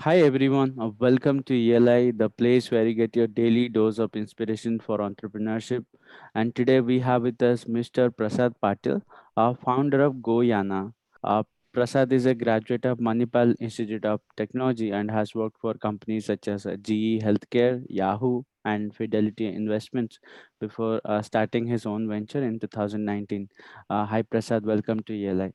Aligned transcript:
Hi 0.00 0.18
everyone, 0.18 0.76
uh, 0.78 0.90
welcome 0.98 1.42
to 1.44 1.54
ELI, 1.54 2.10
the 2.10 2.28
place 2.28 2.70
where 2.70 2.86
you 2.86 2.92
get 2.92 3.16
your 3.16 3.26
daily 3.26 3.70
dose 3.70 3.98
of 3.98 4.14
inspiration 4.14 4.78
for 4.78 4.98
entrepreneurship. 4.98 5.86
And 6.34 6.54
today 6.54 6.80
we 6.80 7.00
have 7.00 7.22
with 7.22 7.40
us 7.40 7.64
Mr. 7.64 8.14
Prasad 8.14 8.52
Patil, 8.62 9.00
uh, 9.38 9.54
founder 9.54 10.02
of 10.02 10.16
GoYana. 10.16 10.92
Uh, 11.24 11.44
Prasad 11.72 12.12
is 12.12 12.26
a 12.26 12.34
graduate 12.34 12.84
of 12.84 12.98
Manipal 12.98 13.54
Institute 13.58 14.04
of 14.04 14.20
Technology 14.36 14.90
and 14.90 15.10
has 15.10 15.34
worked 15.34 15.58
for 15.62 15.72
companies 15.72 16.26
such 16.26 16.46
as 16.46 16.66
uh, 16.66 16.76
GE 16.76 17.22
Healthcare, 17.22 17.82
Yahoo, 17.88 18.42
and 18.66 18.94
Fidelity 18.94 19.46
Investments 19.46 20.18
before 20.60 21.00
uh, 21.06 21.22
starting 21.22 21.66
his 21.66 21.86
own 21.86 22.06
venture 22.06 22.44
in 22.44 22.60
2019. 22.60 23.48
Uh, 23.88 24.04
hi 24.04 24.20
Prasad, 24.20 24.66
welcome 24.66 25.02
to 25.04 25.14
ELI. 25.14 25.54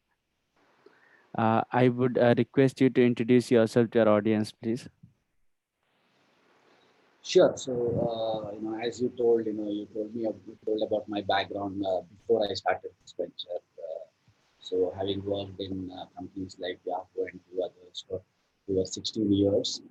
Uh, 1.38 1.61
I 1.71 1.88
would 1.88 2.18
uh, 2.18 2.34
request 2.38 2.82
you 2.82 2.89
to 2.89 3.05
introduce 3.05 3.50
yourself 3.52 3.89
to 3.91 4.02
our 4.02 4.09
audience, 4.09 4.52
please. 4.52 4.88
Sure. 7.23 7.54
So, 7.56 7.71
uh, 7.71 8.56
you 8.56 8.61
know, 8.61 8.79
as 8.79 9.01
you 9.01 9.10
told, 9.18 9.46
you 9.46 9.54
know, 9.54 9.70
you 9.70 9.87
told 9.93 10.14
me, 10.14 10.23
you 10.23 10.57
told 10.65 10.82
about 10.86 11.07
my 11.07 11.21
background 11.21 11.83
uh, 11.86 12.01
before 12.01 12.46
I 12.50 12.54
started 12.54 12.92
this 13.01 13.14
venture. 13.18 13.61
Uh, 13.78 14.04
so, 14.59 14.93
having 14.97 15.23
worked 15.23 15.59
in 15.59 15.92
uh, 15.92 16.06
companies 16.18 16.57
like 16.59 16.79
Yahoo 16.86 17.28
and 17.32 17.39
two 17.50 17.64
others 17.64 18.04
for 18.09 18.21
over 18.70 18.86
16 18.86 19.32
years, 19.32 19.82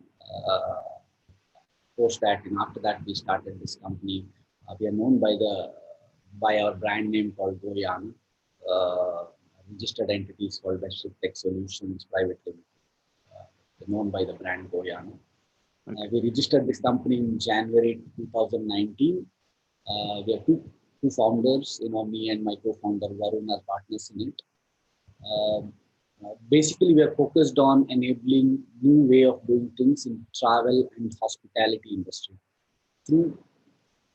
post 1.96 2.20
that, 2.20 2.45
and 2.45 2.59
after 2.60 2.80
that, 2.80 3.01
we 3.07 3.15
started 3.15 3.60
this 3.60 3.77
company. 3.77 4.27
We 4.79 4.88
are 4.88 4.93
known 4.93 5.18
by 5.18 5.30
the 5.30 5.73
by 6.41 6.59
our 6.59 6.74
brand 6.74 7.10
name 7.10 7.32
called 7.37 7.60
GoYana. 7.62 8.12
Registered 9.70 10.10
entities 10.10 10.60
called 10.62 10.80
Western 10.83 11.15
Tech 11.23 11.37
Solutions 11.37 12.06
Private 12.10 12.41
Limited, 12.47 12.65
uh, 13.33 13.45
known 13.87 14.10
by 14.10 14.24
the 14.24 14.34
brand 14.34 14.70
GoYana. 14.70 15.12
Uh, 15.88 16.06
we 16.12 16.23
registered 16.23 16.66
this 16.66 16.80
company 16.80 17.16
in 17.19 17.38
January 17.38 18.01
2019. 18.16 19.26
Uh, 19.88 20.23
we 20.26 20.32
have 20.35 20.46
two, 20.46 20.63
two 21.01 21.10
founders, 21.10 21.80
you 21.82 21.91
know, 21.91 22.04
me 22.04 22.30
and 22.30 22.45
my 22.45 22.54
co-founder 22.63 23.09
Varun 23.09 23.48
are 23.51 23.63
partners 23.66 24.13
in 24.15 24.29
it. 24.29 24.43
Um, 25.24 25.73
uh, 26.24 26.35
basically, 26.51 26.95
we 26.95 27.02
are 27.02 27.15
focused 27.15 27.59
on 27.59 27.87
enabling 27.88 28.63
new 28.82 29.09
way 29.09 29.24
of 29.24 29.46
doing 29.46 29.73
things 29.76 30.07
in 30.07 30.24
travel 30.35 30.88
and 30.96 31.13
hospitality 31.21 31.91
industry 31.95 32.37
through 33.07 33.38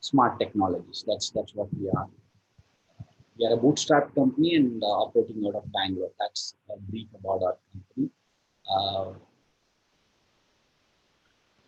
smart 0.01 0.39
technologies. 0.39 1.03
That's 1.07 1.31
that's 1.31 1.55
what 1.55 1.67
we 1.73 1.89
are. 1.89 2.07
We 3.37 3.45
are 3.47 3.53
a 3.53 3.57
bootstrap 3.57 4.15
company 4.15 4.55
and 4.55 4.81
uh, 4.81 4.87
operating 4.87 5.43
out 5.45 5.55
of 5.55 5.71
Bangalore. 5.71 6.11
That's 6.19 6.55
a 6.69 6.79
brief 6.89 7.07
about 7.19 7.43
our 7.43 7.57
company. 7.71 8.09
Uh, 8.71 9.13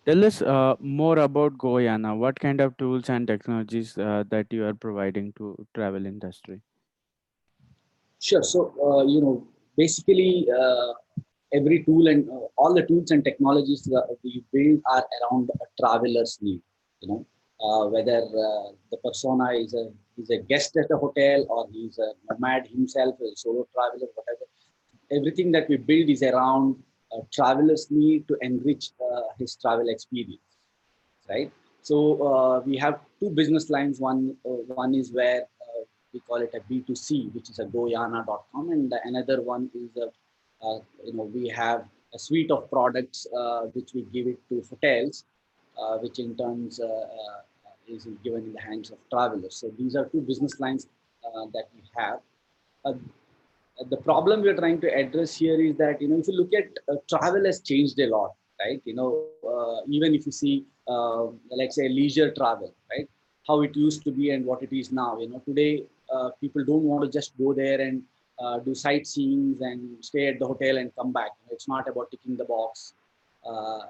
Tell 0.05 0.23
us 0.23 0.41
uh, 0.41 0.75
more 0.79 1.17
about 1.19 1.57
GoYana. 1.57 2.17
What 2.17 2.39
kind 2.39 2.61
of 2.61 2.77
tools 2.77 3.09
and 3.09 3.27
technologies 3.27 3.97
uh, 3.97 4.23
that 4.29 4.47
you 4.51 4.63
are 4.65 4.73
providing 4.73 5.33
to 5.33 5.67
travel 5.73 6.05
industry? 6.05 6.61
Sure. 8.21 8.41
So 8.43 8.73
uh, 8.81 9.05
you 9.05 9.19
know, 9.19 9.45
basically, 9.75 10.47
uh, 10.49 10.93
every 11.53 11.83
tool 11.83 12.07
and 12.07 12.29
all 12.57 12.73
the 12.73 12.85
tools 12.85 13.11
and 13.11 13.23
technologies 13.23 13.83
that 13.83 14.15
we 14.23 14.45
build 14.53 14.81
are 14.89 15.05
around 15.21 15.49
a 15.49 15.65
traveler's 15.81 16.37
need. 16.41 16.61
You 17.01 17.09
know, 17.09 17.25
whether 17.59 18.23
uh, 18.23 18.71
the 18.91 18.97
persona 19.03 19.51
is 19.51 19.73
a 19.73 19.89
is 20.17 20.29
a 20.29 20.37
guest 20.37 20.75
at 20.77 20.89
a 20.91 20.97
hotel 20.97 21.45
or 21.49 21.67
he's 21.71 21.99
a 21.99 22.11
nomad 22.29 22.67
himself, 22.67 23.15
a 23.21 23.35
solo 23.35 23.67
traveler, 23.73 24.07
whatever. 24.15 24.45
Everything 25.11 25.51
that 25.51 25.69
we 25.69 25.77
build 25.77 26.09
is 26.09 26.23
around 26.23 26.75
a 27.13 27.19
traveler's 27.31 27.87
need 27.89 28.27
to 28.27 28.37
enrich 28.41 28.89
uh, 28.99 29.21
his 29.37 29.55
travel 29.55 29.87
experience, 29.89 30.41
right? 31.29 31.51
So 31.81 32.21
uh, 32.21 32.59
we 32.65 32.77
have 32.77 32.99
two 33.19 33.29
business 33.29 33.69
lines. 33.69 33.99
One 33.99 34.35
uh, 34.45 34.61
one 34.83 34.93
is 34.93 35.11
where 35.11 35.43
uh, 35.43 35.83
we 36.13 36.19
call 36.19 36.41
it 36.41 36.53
a 36.53 36.59
B2C, 36.59 37.33
which 37.33 37.49
is 37.49 37.59
a 37.59 37.65
goyana.com, 37.65 38.71
and 38.71 38.93
another 39.05 39.41
one 39.41 39.69
is 39.73 39.95
a 39.95 40.07
uh, 40.65 40.79
you 41.05 41.13
know 41.13 41.23
we 41.23 41.47
have 41.47 41.85
a 42.13 42.19
suite 42.19 42.51
of 42.51 42.69
products 42.69 43.27
uh, 43.37 43.61
which 43.73 43.91
we 43.93 44.01
give 44.13 44.27
it 44.27 44.39
to 44.49 44.63
hotels, 44.69 45.23
which 46.01 46.19
in 46.19 46.35
turns 46.35 46.81
is 47.87 48.07
given 48.23 48.43
in 48.43 48.53
the 48.53 48.61
hands 48.61 48.91
of 48.91 48.97
travelers. 49.09 49.55
So 49.55 49.71
these 49.77 49.95
are 49.95 50.05
two 50.05 50.21
business 50.21 50.59
lines 50.59 50.87
that 51.53 51.65
we 51.75 51.81
have. 51.95 52.19
The 53.89 53.97
problem 53.97 54.41
we're 54.41 54.55
trying 54.55 54.81
to 54.81 54.87
address 54.93 55.35
here 55.35 55.59
is 55.61 55.75
that 55.77 56.01
you 56.01 56.07
know 56.07 56.17
if 56.17 56.27
you 56.27 56.33
look 56.35 56.51
at 56.53 56.69
uh, 56.91 56.95
travel 57.07 57.45
has 57.45 57.61
changed 57.61 57.99
a 57.99 58.07
lot 58.07 58.31
right? 58.59 58.81
You 58.85 58.95
know 58.95 59.09
uh, 59.47 59.81
even 59.87 60.15
if 60.15 60.25
you 60.25 60.31
see 60.31 60.65
uh, 60.87 61.25
like 61.51 61.71
say 61.71 61.87
leisure 61.87 62.33
travel 62.33 62.73
right? 62.89 63.07
How 63.47 63.61
it 63.61 63.75
used 63.75 64.03
to 64.05 64.11
be 64.11 64.31
and 64.31 64.45
what 64.45 64.63
it 64.63 64.73
is 64.73 64.91
now. 64.91 65.19
You 65.19 65.29
know 65.29 65.41
today 65.45 65.83
uh, 66.13 66.29
people 66.41 66.63
don't 66.65 66.83
want 66.83 67.03
to 67.03 67.09
just 67.09 67.37
go 67.37 67.53
there 67.53 67.79
and 67.81 68.01
uh, 68.39 68.59
do 68.59 68.73
sightseeing 68.73 69.57
and 69.61 70.03
stay 70.03 70.27
at 70.27 70.39
the 70.39 70.47
hotel 70.47 70.77
and 70.77 70.91
come 70.95 71.11
back. 71.11 71.31
It's 71.51 71.67
not 71.67 71.87
about 71.87 72.09
ticking 72.09 72.35
the 72.35 72.45
box. 72.45 72.93
Uh, 73.47 73.81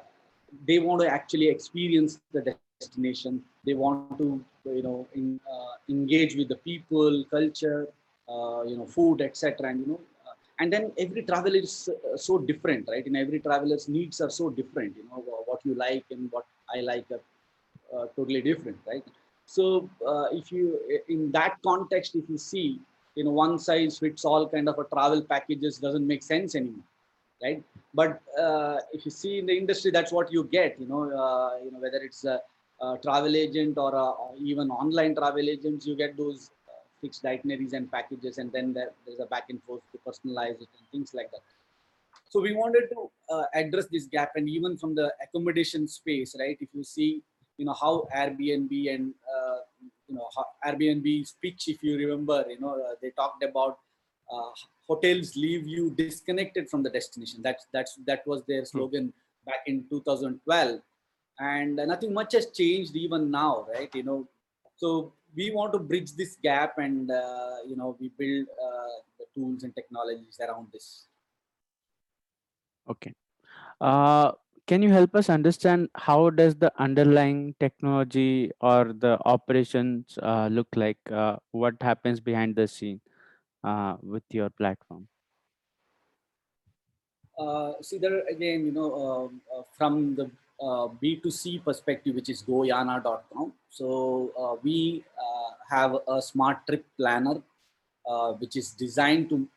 they 0.67 0.79
want 0.79 1.01
to 1.01 1.07
actually 1.07 1.47
experience 1.47 2.19
the 2.33 2.41
destination 2.79 3.43
they 3.65 3.73
want 3.73 4.17
to 4.17 4.43
you 4.65 4.83
know 4.83 5.07
in, 5.13 5.39
engage 5.89 6.35
with 6.35 6.47
the 6.47 6.59
people 6.69 7.23
culture 7.31 7.87
uh, 8.29 8.61
you 8.67 8.75
know, 8.75 8.85
food, 8.85 9.21
etc. 9.21 9.69
And 9.69 9.79
you 9.79 9.87
know, 9.87 10.01
uh, 10.25 10.33
and 10.59 10.73
then 10.73 10.91
every 10.97 11.21
travel 11.21 11.55
is 11.55 11.89
uh, 11.89 12.17
so 12.17 12.37
different, 12.37 12.85
right? 12.89 13.07
In 13.07 13.15
every 13.15 13.39
traveler's 13.39 13.87
needs 13.87 14.19
are 14.19 14.29
so 14.29 14.49
different. 14.49 14.97
You 14.97 15.03
know, 15.03 15.23
what 15.45 15.61
you 15.63 15.75
like 15.75 16.03
and 16.11 16.29
what 16.29 16.45
I 16.75 16.81
like 16.81 17.05
are 17.09 18.09
totally 18.17 18.41
different, 18.41 18.77
right? 18.85 19.03
So 19.45 19.89
if 20.33 20.51
you, 20.51 20.77
in 21.07 21.31
that 21.31 21.55
context, 21.63 22.15
if 22.15 22.29
you 22.29 22.37
see, 22.37 22.81
you 23.15 23.23
know, 23.23 23.31
one 23.31 23.57
size 23.57 23.97
fits 23.97 24.25
all 24.25 24.49
kind 24.49 24.67
of 24.67 24.77
a 24.77 24.83
travel 24.83 25.21
packages 25.21 25.77
doesn't 25.77 26.05
make 26.05 26.23
sense 26.23 26.53
anymore 26.53 26.83
right 27.43 27.63
but 27.93 28.19
uh, 28.41 28.77
if 28.91 29.05
you 29.05 29.11
see 29.11 29.37
in 29.37 29.45
the 29.45 29.55
industry 29.55 29.91
that's 29.91 30.11
what 30.11 30.31
you 30.31 30.43
get 30.45 30.75
you 30.79 30.87
know 30.87 31.03
uh, 31.03 31.63
you 31.63 31.69
know 31.71 31.77
whether 31.77 31.97
it's 31.97 32.25
a 32.25 32.41
travel 33.01 33.35
agent 33.35 33.77
or, 33.77 33.93
even 34.39 34.69
online 34.69 35.15
travel 35.15 35.49
agents 35.49 35.87
you 35.87 35.95
get 35.95 36.15
those 36.15 36.51
fixed 37.01 37.25
itineraries 37.25 37.73
and 37.73 37.91
packages, 37.91 38.37
and 38.37 38.51
then 38.51 38.73
there, 38.73 38.91
there's 39.05 39.19
a 39.19 39.25
back 39.25 39.45
and 39.49 39.61
forth 39.63 39.81
to 39.91 39.97
personalize 40.07 40.59
it 40.61 40.69
and 40.77 40.87
things 40.91 41.13
like 41.13 41.29
that. 41.31 41.41
So 42.29 42.41
we 42.41 42.53
wanted 42.53 42.89
to 42.89 43.09
uh, 43.33 43.43
address 43.53 43.87
this 43.91 44.05
gap, 44.05 44.31
and 44.35 44.49
even 44.49 44.77
from 44.77 44.95
the 44.95 45.13
accommodation 45.21 45.87
space, 45.87 46.35
right? 46.39 46.57
If 46.59 46.69
you 46.73 46.83
see, 46.83 47.21
you 47.57 47.65
know 47.65 47.73
how 47.73 48.07
Airbnb 48.15 48.93
and 48.93 49.13
uh, 49.35 49.57
you 50.07 50.15
know 50.15 50.27
Airbnb 50.65 51.27
speech, 51.27 51.67
if 51.67 51.81
you 51.83 51.97
remember, 51.97 52.45
you 52.49 52.59
know 52.59 52.75
uh, 52.75 52.95
they 53.01 53.11
talked 53.11 53.43
about 53.43 53.79
uh, 54.31 54.51
hotels 54.87 55.35
leave 55.35 55.67
you 55.67 55.91
disconnected 55.91 56.69
from 56.69 56.83
the 56.83 56.89
destination. 56.89 57.41
That's 57.41 57.65
that's 57.71 57.97
that 58.05 58.27
was 58.27 58.43
their 58.43 58.61
hmm. 58.61 58.77
slogan 58.77 59.13
back 59.45 59.63
in 59.65 59.85
2012, 59.89 60.81
and 61.39 61.75
nothing 61.75 62.13
much 62.13 62.33
has 62.33 62.47
changed 62.51 62.95
even 62.95 63.29
now, 63.31 63.67
right? 63.73 63.93
You 63.93 64.03
know, 64.03 64.27
so 64.75 65.13
we 65.35 65.51
want 65.51 65.73
to 65.73 65.79
bridge 65.79 66.13
this 66.13 66.37
gap 66.41 66.77
and 66.77 67.11
uh, 67.11 67.57
you 67.65 67.75
know 67.75 67.95
we 67.99 68.09
build 68.09 68.47
uh, 68.49 68.97
the 69.19 69.25
tools 69.35 69.63
and 69.63 69.75
technologies 69.75 70.39
around 70.39 70.67
this. 70.71 71.07
Okay. 72.89 73.13
Uh, 73.81 74.33
can 74.67 74.81
you 74.83 74.89
help 74.91 75.15
us 75.15 75.29
understand 75.29 75.89
how 75.95 76.29
does 76.29 76.55
the 76.55 76.71
underlying 76.81 77.55
technology 77.59 78.51
or 78.61 78.93
the 78.93 79.19
operations 79.25 80.17
uh, 80.23 80.47
look 80.51 80.67
like? 80.75 80.99
Uh, 81.11 81.37
what 81.51 81.75
happens 81.81 82.19
behind 82.19 82.55
the 82.55 82.67
scene 82.67 83.01
uh, 83.63 83.97
with 84.01 84.23
your 84.31 84.49
platform? 84.49 85.07
Uh, 87.37 87.73
see 87.81 87.97
there 87.99 88.25
again 88.27 88.65
you 88.65 88.71
know 88.71 88.89
um, 89.05 89.41
from 89.77 90.15
the 90.15 90.29
B2C 90.61 91.63
perspective, 91.63 92.15
which 92.15 92.29
is 92.29 92.41
goyana.com. 92.41 93.53
So 93.69 94.31
uh, 94.37 94.59
we 94.63 95.03
uh, 95.17 95.75
have 95.75 95.97
a 96.07 96.21
smart 96.21 96.65
trip 96.67 96.85
planner, 96.97 97.41
uh, 98.09 98.33
which 98.33 98.55
is 98.55 98.71
designed 98.71 99.29
to, 99.29 99.47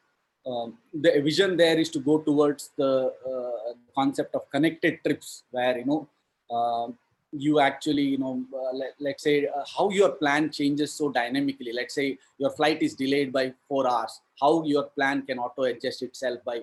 um, 0.46 0.78
the 0.92 1.20
vision 1.22 1.56
there 1.56 1.78
is 1.78 1.90
to 1.90 2.00
go 2.00 2.18
towards 2.18 2.70
the 2.76 3.12
uh, 3.26 3.72
concept 3.94 4.34
of 4.34 4.50
connected 4.50 5.00
trips 5.04 5.44
where, 5.50 5.78
you 5.78 5.84
know, 5.86 6.08
um, 6.54 6.98
you 7.32 7.60
actually, 7.60 8.02
you 8.02 8.18
know, 8.18 8.44
uh, 8.52 8.74
let, 8.74 9.14
us 9.14 9.22
say 9.22 9.48
how 9.76 9.88
your 9.90 10.10
plan 10.10 10.50
changes 10.50 10.92
so 10.92 11.10
dynamically. 11.10 11.72
Let's 11.72 11.94
say 11.94 12.18
your 12.38 12.50
flight 12.50 12.82
is 12.82 12.94
delayed 12.94 13.32
by 13.32 13.54
four 13.68 13.88
hours, 13.88 14.20
how 14.40 14.64
your 14.64 14.84
plan 14.84 15.22
can 15.22 15.38
auto 15.38 15.62
adjust 15.62 16.02
itself 16.02 16.40
by, 16.44 16.62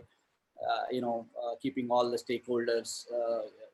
you 0.92 1.00
know, 1.00 1.25
keeping 1.62 1.88
all 1.89 2.12
the 2.12 2.18
stakeholders 2.18 3.06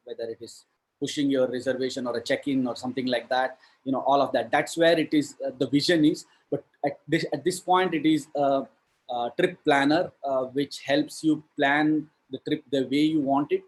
whether 0.05 0.23
it 0.23 0.37
is 0.41 0.65
pushing 0.99 1.29
your 1.29 1.47
reservation 1.47 2.07
or 2.07 2.17
a 2.17 2.23
check-in 2.23 2.67
or 2.67 2.75
something 2.75 3.07
like 3.07 3.27
that 3.29 3.57
you 3.83 3.91
know 3.91 3.99
all 4.01 4.21
of 4.21 4.31
that 4.31 4.51
that's 4.51 4.77
where 4.77 4.97
it 4.97 5.13
is 5.13 5.35
uh, 5.45 5.51
the 5.57 5.67
vision 5.67 6.05
is 6.05 6.25
but 6.51 6.63
at 6.85 6.99
this 7.07 7.25
at 7.33 7.43
this 7.43 7.59
point 7.59 7.93
it 7.93 8.05
is 8.05 8.27
a, 8.35 8.63
a 9.09 9.31
trip 9.39 9.57
planner 9.63 10.11
uh, 10.23 10.43
which 10.57 10.81
helps 10.81 11.23
you 11.23 11.43
plan 11.57 12.07
the 12.31 12.39
trip 12.47 12.63
the 12.71 12.83
way 12.91 13.03
you 13.15 13.21
want 13.21 13.51
it 13.51 13.63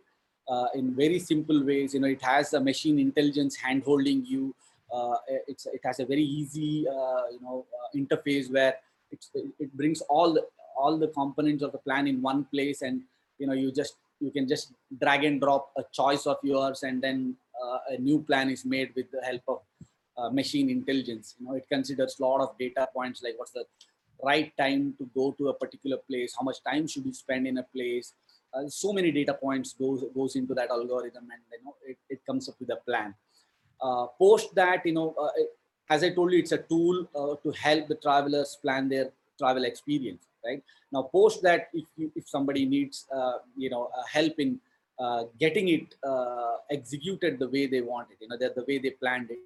uh, 0.47 0.67
in 0.75 0.95
very 0.95 1.19
simple 1.19 1.63
ways. 1.63 1.93
You 1.93 2.01
know, 2.01 2.07
it 2.07 2.21
has 2.21 2.53
a 2.53 2.59
machine 2.59 2.99
intelligence 2.99 3.55
hand 3.55 3.83
holding 3.83 4.25
you. 4.25 4.55
Uh, 4.93 5.15
it's, 5.47 5.65
it 5.65 5.81
has 5.83 5.99
a 5.99 6.05
very 6.05 6.23
easy, 6.23 6.87
uh, 6.87 7.23
you 7.31 7.39
know, 7.41 7.65
uh, 7.73 7.97
interface 7.97 8.51
where 8.51 8.75
it 9.11 9.73
brings 9.73 10.01
all 10.01 10.33
the, 10.33 10.45
all 10.77 10.97
the 10.97 11.07
components 11.07 11.63
of 11.63 11.71
the 11.71 11.77
plan 11.79 12.07
in 12.07 12.21
one 12.21 12.45
place 12.45 12.81
and, 12.81 13.01
you 13.39 13.47
know, 13.47 13.53
you 13.53 13.71
just, 13.71 13.95
you 14.19 14.31
can 14.31 14.47
just 14.47 14.73
drag 15.01 15.23
and 15.23 15.41
drop 15.41 15.71
a 15.77 15.83
choice 15.91 16.25
of 16.25 16.37
yours 16.43 16.83
and 16.83 17.01
then 17.01 17.35
uh, 17.63 17.77
a 17.89 17.97
new 17.97 18.21
plan 18.21 18.49
is 18.49 18.65
made 18.65 18.91
with 18.95 19.09
the 19.11 19.21
help 19.21 19.41
of 19.47 19.59
uh, 20.17 20.29
machine 20.29 20.69
intelligence. 20.69 21.35
You 21.39 21.45
know, 21.45 21.53
it 21.53 21.65
considers 21.69 22.17
a 22.19 22.23
lot 22.23 22.41
of 22.41 22.57
data 22.57 22.87
points 22.93 23.21
like 23.21 23.33
what's 23.37 23.51
the 23.51 23.65
right 24.23 24.51
time 24.57 24.93
to 24.97 25.09
go 25.13 25.33
to 25.37 25.49
a 25.49 25.53
particular 25.53 25.97
place, 26.09 26.35
how 26.37 26.43
much 26.43 26.63
time 26.63 26.87
should 26.87 27.05
you 27.05 27.13
spend 27.13 27.47
in 27.47 27.57
a 27.57 27.63
place, 27.63 28.13
uh, 28.55 28.67
so 28.67 28.93
many 28.93 29.11
data 29.11 29.33
points 29.33 29.73
goes 29.73 30.03
goes 30.13 30.35
into 30.35 30.53
that 30.53 30.69
algorithm 30.69 31.27
and 31.33 31.41
you 31.51 31.65
know 31.65 31.75
it, 31.85 31.97
it 32.09 32.19
comes 32.25 32.47
up 32.47 32.55
with 32.59 32.69
a 32.69 32.77
plan. 32.87 33.13
Uh, 33.81 34.07
post 34.17 34.55
that 34.55 34.85
you 34.85 34.93
know 34.93 35.13
uh, 35.21 35.29
as 35.89 36.01
i 36.03 36.09
told 36.09 36.31
you 36.31 36.39
it's 36.39 36.53
a 36.53 36.57
tool 36.57 37.05
uh, 37.13 37.35
to 37.43 37.51
help 37.51 37.87
the 37.89 37.95
travelers 37.95 38.57
plan 38.61 38.87
their 38.87 39.11
travel 39.37 39.65
experience 39.65 40.23
right 40.45 40.63
now 40.91 41.03
post 41.17 41.41
that 41.41 41.67
if 41.73 41.85
you, 41.97 42.11
if 42.15 42.27
somebody 42.27 42.65
needs 42.65 43.07
uh, 43.15 43.37
you 43.55 43.69
know 43.69 43.89
help 44.11 44.33
in 44.39 44.59
uh, 44.99 45.23
getting 45.39 45.67
it 45.69 45.95
executed 46.71 47.37
the 47.39 47.49
way 47.49 47.65
they 47.67 47.81
want 47.81 48.07
it 48.11 48.17
you 48.21 48.27
know 48.29 48.37
the 48.37 48.65
way 48.67 48.77
they 48.77 48.91
planned 48.91 49.29
it 49.29 49.43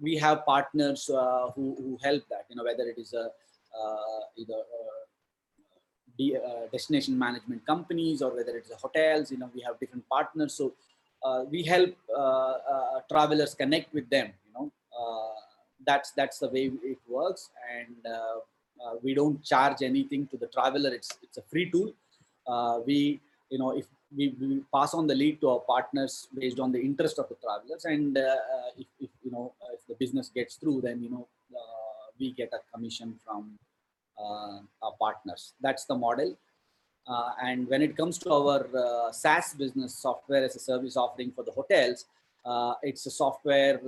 we 0.00 0.16
have 0.16 0.44
partners 0.46 1.10
who, 1.54 1.64
who 1.80 1.98
help 2.02 2.22
that 2.30 2.44
you 2.48 2.56
know 2.56 2.64
whether 2.64 2.84
it 2.84 2.98
is 2.98 3.12
a 3.12 3.26
either 4.42 4.62
de 6.18 6.36
uh, 6.36 6.66
destination 6.72 7.18
management 7.18 7.64
companies 7.66 8.22
or 8.22 8.34
whether 8.34 8.56
it's 8.56 8.70
hotels, 8.72 9.30
you 9.30 9.38
know, 9.38 9.50
we 9.54 9.60
have 9.62 9.78
different 9.80 10.08
partners. 10.08 10.54
So 10.54 10.72
uh, 11.24 11.44
we 11.50 11.62
help 11.62 11.94
uh, 12.16 12.56
uh 12.74 13.00
travelers 13.10 13.54
connect 13.54 13.92
with 13.94 14.08
them, 14.10 14.28
you 14.46 14.52
know, 14.54 14.72
uh, 14.98 15.34
that's, 15.86 16.10
that's 16.12 16.38
the 16.38 16.48
way 16.48 16.70
it 16.82 16.98
works. 17.08 17.50
And 17.78 17.96
uh, 18.06 18.38
Uh, 18.84 18.94
we 19.02 19.14
don't 19.14 19.42
charge 19.44 19.82
anything 19.82 20.26
to 20.26 20.36
the 20.36 20.46
traveler. 20.48 20.90
It's, 20.92 21.10
it's 21.22 21.38
a 21.38 21.42
free 21.42 21.70
tool. 21.70 21.92
Uh, 22.46 22.80
we, 22.84 23.20
you 23.50 23.58
know, 23.58 23.70
if 23.70 23.86
we, 24.16 24.34
we, 24.40 24.62
pass 24.74 24.94
on 24.94 25.06
the 25.06 25.14
lead 25.14 25.40
to 25.40 25.50
our 25.50 25.60
partners 25.60 26.28
based 26.36 26.58
on 26.58 26.72
the 26.72 26.80
interest 26.80 27.18
of 27.18 27.28
the 27.28 27.36
travelers. 27.36 27.84
And 27.84 28.18
uh, 28.18 28.36
if, 28.76 28.86
if, 29.00 29.10
you 29.22 29.30
know, 29.30 29.52
if 29.72 29.86
the 29.86 29.94
business 29.94 30.30
gets 30.34 30.56
through, 30.56 30.80
then, 30.82 31.02
you 31.02 31.10
know, 31.10 31.28
we 32.18 32.32
get 32.32 32.52
a 32.52 32.60
commission 32.72 33.14
from 33.24 33.58
uh, 34.18 34.58
our 34.82 34.92
partners. 35.00 35.54
That's 35.60 35.84
the 35.86 35.94
model. 35.94 36.36
Uh, 37.06 37.30
and 37.42 37.68
when 37.68 37.82
it 37.82 37.96
comes 37.96 38.18
to 38.18 38.32
our 38.32 38.66
uh, 38.76 39.10
SaaS 39.12 39.54
business, 39.54 39.94
software 39.94 40.44
as 40.44 40.54
a 40.54 40.60
service 40.60 40.96
offering 40.96 41.32
for 41.32 41.42
the 41.42 41.50
hotels, 41.50 42.04
it's 42.82 43.06
a 43.06 43.10
software, 43.10 43.80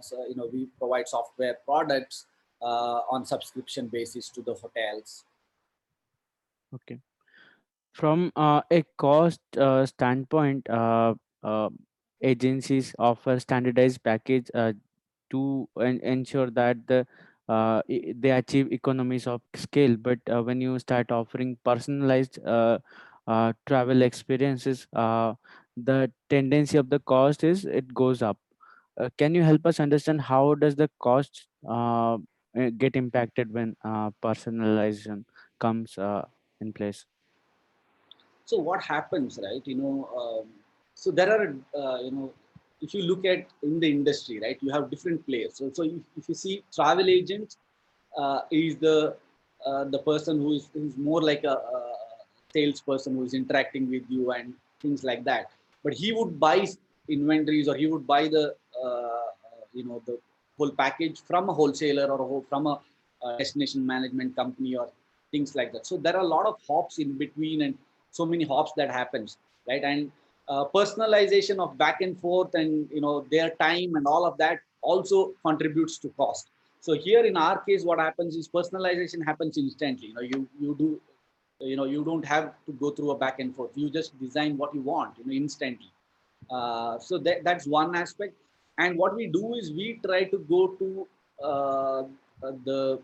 so, 0.00 0.24
you 0.28 0.34
know, 0.36 0.48
we 0.52 0.66
provide 0.78 1.08
software 1.08 1.58
products 1.64 2.26
on 2.62 3.24
subscription 3.24 3.88
basis 3.88 4.28
to 4.30 4.42
the 4.42 4.54
hotels. 4.54 5.24
Okay. 6.74 7.00
From 7.92 8.32
uh, 8.36 8.62
a 8.70 8.84
cost 8.96 9.40
uh, 9.58 9.84
standpoint, 9.84 10.68
uh, 10.70 11.14
agencies 12.22 12.94
offer 12.98 13.38
standardized 13.38 14.02
package 14.02 14.48
to 15.32 15.68
en 15.80 16.00
ensure 16.14 16.50
that 16.50 16.86
the 16.86 17.06
uh, 17.48 17.82
they 18.24 18.30
achieve 18.30 18.72
economies 18.72 19.26
of 19.26 19.40
scale 19.54 19.96
but 19.96 20.18
uh, 20.30 20.42
when 20.42 20.60
you 20.60 20.78
start 20.78 21.10
offering 21.10 21.56
personalized 21.64 22.38
uh, 22.46 22.78
uh 23.26 23.52
travel 23.66 24.02
experiences 24.02 24.86
uh, 24.94 25.32
the 25.76 26.10
tendency 26.28 26.78
of 26.78 26.88
the 26.90 27.00
cost 27.00 27.44
is 27.44 27.64
it 27.64 27.92
goes 28.02 28.22
up 28.22 28.38
uh, 29.00 29.08
can 29.18 29.34
you 29.34 29.42
help 29.42 29.66
us 29.66 29.80
understand 29.80 30.20
how 30.20 30.54
does 30.54 30.76
the 30.76 30.88
cost 30.98 31.46
get 32.78 32.96
impacted 32.96 33.52
when 33.52 33.76
personalization 34.22 35.24
comes 35.58 35.98
in 36.60 36.72
place 36.72 37.06
so 38.44 38.58
what 38.58 38.82
happens 38.82 39.38
right 39.42 39.62
you 39.64 39.74
know 39.74 40.08
um, 40.20 40.46
so 40.94 41.10
there 41.10 41.30
are 41.30 41.44
you 42.02 42.10
know 42.10 42.32
if 42.82 42.92
you 42.92 43.02
look 43.02 43.24
at 43.24 43.46
in 43.62 43.78
the 43.80 43.90
industry, 43.90 44.40
right, 44.40 44.58
you 44.60 44.72
have 44.72 44.90
different 44.90 45.24
players. 45.24 45.54
So, 45.54 45.70
so 45.72 45.84
if, 45.84 45.92
if 46.16 46.28
you 46.28 46.34
see 46.34 46.64
travel 46.74 47.08
agent 47.08 47.56
uh, 48.18 48.40
is 48.50 48.76
the 48.76 49.16
uh, 49.64 49.84
the 49.84 50.00
person 50.00 50.38
who 50.38 50.54
is 50.54 50.68
who's 50.74 50.96
more 50.96 51.22
like 51.22 51.44
a, 51.44 51.56
a 51.78 51.94
salesperson 52.52 53.14
who 53.14 53.24
is 53.24 53.34
interacting 53.34 53.88
with 53.88 54.02
you 54.08 54.32
and 54.32 54.52
things 54.80 55.04
like 55.04 55.22
that. 55.24 55.46
But 55.84 55.94
he 55.94 56.12
would 56.12 56.38
buy 56.40 56.66
inventories 57.08 57.68
or 57.68 57.76
he 57.76 57.86
would 57.86 58.06
buy 58.06 58.26
the 58.26 58.54
uh, 58.84 59.26
you 59.72 59.84
know 59.84 60.02
the 60.04 60.18
whole 60.58 60.70
package 60.70 61.20
from 61.22 61.48
a 61.48 61.52
wholesaler 61.52 62.06
or 62.06 62.42
from 62.48 62.66
a, 62.66 62.80
a 63.24 63.36
destination 63.38 63.86
management 63.86 64.34
company 64.36 64.76
or 64.76 64.88
things 65.30 65.54
like 65.54 65.72
that. 65.72 65.86
So 65.86 65.96
there 65.96 66.16
are 66.16 66.22
a 66.22 66.26
lot 66.26 66.46
of 66.46 66.56
hops 66.66 66.98
in 66.98 67.16
between 67.16 67.62
and 67.62 67.76
so 68.10 68.26
many 68.26 68.44
hops 68.44 68.72
that 68.76 68.90
happens, 68.90 69.38
right? 69.68 69.82
And 69.82 70.10
uh, 70.48 70.64
personalization 70.74 71.58
of 71.58 71.76
back 71.78 72.00
and 72.00 72.18
forth 72.18 72.54
and 72.54 72.88
you 72.92 73.00
know 73.00 73.26
their 73.30 73.50
time 73.60 73.94
and 73.94 74.06
all 74.06 74.26
of 74.26 74.36
that 74.38 74.60
also 74.82 75.32
contributes 75.44 75.98
to 75.98 76.08
cost. 76.10 76.50
So 76.80 76.94
here 76.94 77.24
in 77.24 77.36
our 77.36 77.60
case 77.60 77.84
what 77.84 77.98
happens 77.98 78.36
is 78.36 78.48
personalization 78.48 79.24
happens 79.24 79.56
instantly. 79.56 80.08
You 80.08 80.14
know 80.14 80.20
you 80.20 80.48
you 80.60 80.76
do 80.78 81.00
you 81.60 81.76
know 81.76 81.84
you 81.84 82.04
don't 82.04 82.24
have 82.24 82.52
to 82.66 82.72
go 82.72 82.90
through 82.90 83.12
a 83.12 83.18
back 83.18 83.38
and 83.40 83.54
forth. 83.54 83.70
You 83.74 83.88
just 83.90 84.18
design 84.20 84.56
what 84.56 84.74
you 84.74 84.80
want 84.82 85.16
you 85.18 85.24
know 85.26 85.32
instantly. 85.32 85.90
Uh, 86.50 86.98
so 86.98 87.18
that, 87.18 87.44
that's 87.44 87.66
one 87.66 87.94
aspect 87.94 88.34
and 88.78 88.96
what 88.96 89.14
we 89.14 89.26
do 89.26 89.54
is 89.54 89.72
we 89.72 90.00
try 90.04 90.24
to 90.24 90.38
go 90.38 90.68
to 90.80 91.08
uh, 91.42 92.02
the 92.64 93.00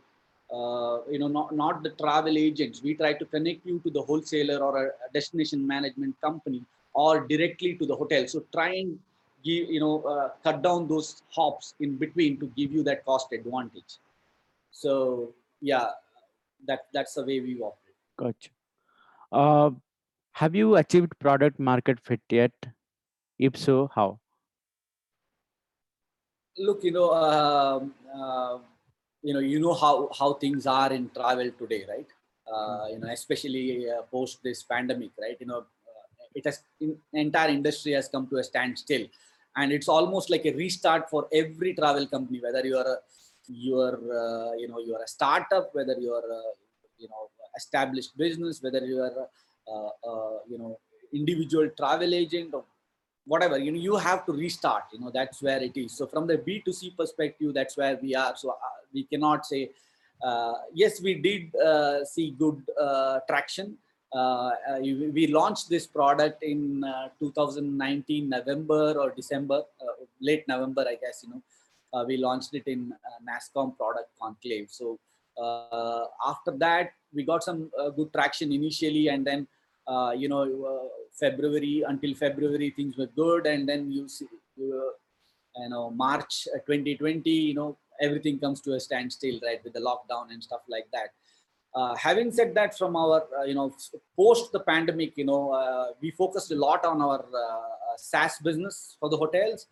uh, 0.53 0.99
you 1.11 1.19
know 1.19 1.29
not, 1.29 1.55
not 1.55 1.83
the 1.83 1.91
travel 1.91 2.39
agents 2.39 2.83
we 2.83 2.95
try 2.95 3.13
to 3.13 3.25
connect 3.27 3.67
you 3.67 3.79
to 3.81 3.91
the 3.91 4.01
wholesaler 4.01 4.59
or 4.59 4.87
a 4.87 4.91
destination 5.13 5.67
management 5.67 6.19
company 6.21 6.65
or 6.95 7.27
directly 7.27 7.75
to 7.75 7.87
the 7.87 7.95
hotel. 7.95 8.27
So 8.27 8.45
try 8.53 8.75
and 8.75 8.99
give, 9.45 9.69
you 9.71 9.81
know, 9.81 10.03
uh, 10.03 10.31
cut 10.43 10.63
down 10.63 10.89
those 10.89 11.23
hops 11.31 11.75
in 11.81 11.97
between 11.97 12.39
to 12.41 12.47
give 12.57 12.73
you 12.73 12.83
that 12.85 13.05
cost 13.05 13.33
advantage. 13.33 13.99
So 14.71 15.33
yeah, 15.61 15.91
that 16.67 16.87
that's 16.93 17.15
the 17.15 17.25
way 17.25 17.41
we 17.41 17.61
operate. 17.61 17.97
Gotcha. 18.17 18.51
Uh, 19.31 19.71
have 20.33 20.55
you 20.55 20.77
achieved 20.77 21.19
product 21.19 21.59
market 21.59 22.01
fit 22.01 22.21
yet? 22.31 22.53
If 23.39 23.57
so, 23.57 23.91
how? 23.95 24.19
Look, 26.59 26.83
you 26.83 26.93
know, 26.93 27.11
uh, 27.11 27.81
uh, 28.15 28.59
you 29.23 29.35
know, 29.35 29.41
you 29.41 29.61
know 29.61 29.75
how 29.75 30.11
how 30.19 30.35
things 30.35 30.67
are 30.67 30.93
in 30.93 31.11
travel 31.11 31.51
today, 31.59 31.85
right? 31.89 32.07
Uh, 32.53 32.87
you 32.91 32.99
know, 32.99 33.09
especially 33.09 33.89
uh, 33.91 34.03
post 34.03 34.43
this 34.43 34.63
pandemic, 34.63 35.11
right? 35.21 35.37
You 35.39 35.47
know, 35.47 35.65
it 36.35 36.45
has 36.47 36.61
in, 36.81 36.97
entire 37.13 37.51
industry 37.51 37.93
has 37.93 38.09
come 38.09 38.27
to 38.29 38.37
a 38.39 38.45
standstill 38.45 39.07
and 39.57 39.73
it's 39.73 39.89
almost 39.89 40.31
like 40.31 40.45
a 40.47 40.53
restart 40.53 41.09
for 41.11 41.29
every 41.33 41.75
travel 41.75 42.07
company 42.07 42.41
whether 42.41 42.65
you 42.67 42.77
are 42.77 42.91
a 42.95 42.99
you 43.49 43.79
are 43.81 43.99
uh, 44.21 44.53
you 44.61 44.69
know 44.69 44.79
you 44.79 44.95
are 44.95 45.03
a 45.03 45.09
startup 45.09 45.75
whether 45.75 45.97
you 45.99 46.13
are 46.13 46.29
a, 46.39 46.43
you 46.99 47.09
know 47.09 47.31
established 47.57 48.17
business 48.17 48.63
whether 48.63 48.85
you 48.85 49.01
are 49.01 49.29
you 50.49 50.59
know 50.59 50.79
individual 51.13 51.69
travel 51.81 52.15
agent 52.15 52.53
or 52.53 52.65
whatever 53.33 53.59
you 53.59 53.71
know 53.73 53.83
you 53.89 53.97
have 53.97 54.25
to 54.27 54.33
restart 54.33 54.85
you 54.93 55.01
know 55.01 55.11
that's 55.19 55.41
where 55.47 55.63
it 55.69 55.77
is 55.77 55.93
so 55.99 56.07
from 56.07 56.27
the 56.27 56.39
b2c 56.47 56.97
perspective 56.97 57.53
that's 57.59 57.77
where 57.77 57.97
we 58.03 58.15
are 58.15 58.35
so 58.37 58.51
uh, 58.51 58.79
we 58.93 59.05
cannot 59.05 59.47
say 59.47 59.71
uh, 60.29 60.55
yes 60.73 61.01
we 61.01 61.15
did 61.15 61.55
uh, 61.57 62.05
see 62.05 62.31
good 62.45 62.61
uh, 62.81 63.19
traction 63.29 63.77
uh, 64.15 64.53
uh, 64.71 64.79
we 64.81 65.27
launched 65.27 65.69
this 65.69 65.87
product 65.87 66.43
in 66.43 66.83
uh, 66.83 67.09
2019 67.19 68.29
November 68.29 68.95
or 68.99 69.11
December, 69.11 69.63
late 70.21 70.49
November, 70.49 70.85
I 70.89 70.95
guess. 70.95 71.25
You 71.25 71.35
know, 71.35 72.05
we 72.07 72.17
launched 72.17 72.55
it 72.55 72.67
in 72.67 72.95
NASSCOM 73.29 73.77
Product 73.77 74.09
Conclave. 74.21 74.69
So 74.71 74.99
after 76.27 76.53
that, 76.53 76.93
we 77.13 77.23
got 77.25 77.45
some 77.45 77.71
good 77.97 78.13
traction 78.13 78.51
initially, 78.51 79.09
and 79.09 79.27
then 79.27 79.47
you 80.17 80.29
know 80.29 80.91
February 81.19 81.85
until 81.87 82.15
February 82.15 82.71
things 82.71 82.97
were 82.97 83.11
good, 83.23 83.47
and 83.47 83.69
then 83.69 83.91
you 83.91 84.09
see 84.09 84.29
you 84.57 85.69
know 85.69 85.91
March 85.91 86.45
2020, 86.67 87.31
you 87.31 87.55
know 87.55 87.77
everything 88.01 88.39
comes 88.39 88.61
to 88.63 88.75
a 88.75 88.81
standstill, 88.81 89.41
right, 89.43 89.63
with 89.65 89.73
the 89.73 89.81
lockdown 89.81 90.31
and 90.31 90.43
stuff 90.43 90.61
like 90.69 90.87
that. 90.93 91.11
Uh, 91.75 91.95
having 91.97 92.33
said 92.33 92.55
that, 92.55 92.77
from 92.77 92.97
our, 92.97 93.27
uh, 93.39 93.45
you 93.45 93.55
know, 93.55 93.75
post 94.17 94.53
the 94.53 94.61
pandemic, 94.61 95.17
you 95.17 95.25
know, 95.25 95.53
uh, 95.53 95.89
we 96.01 96.11
focused 96.11 96.51
a 96.51 96.55
lot 96.55 96.85
on 96.85 97.03
our 97.03 97.21
uh, 97.21 97.97
SaaS 97.97 98.39
business 98.39 98.97
for 98.99 99.09
the 99.11 99.17
hotels, 99.17 99.67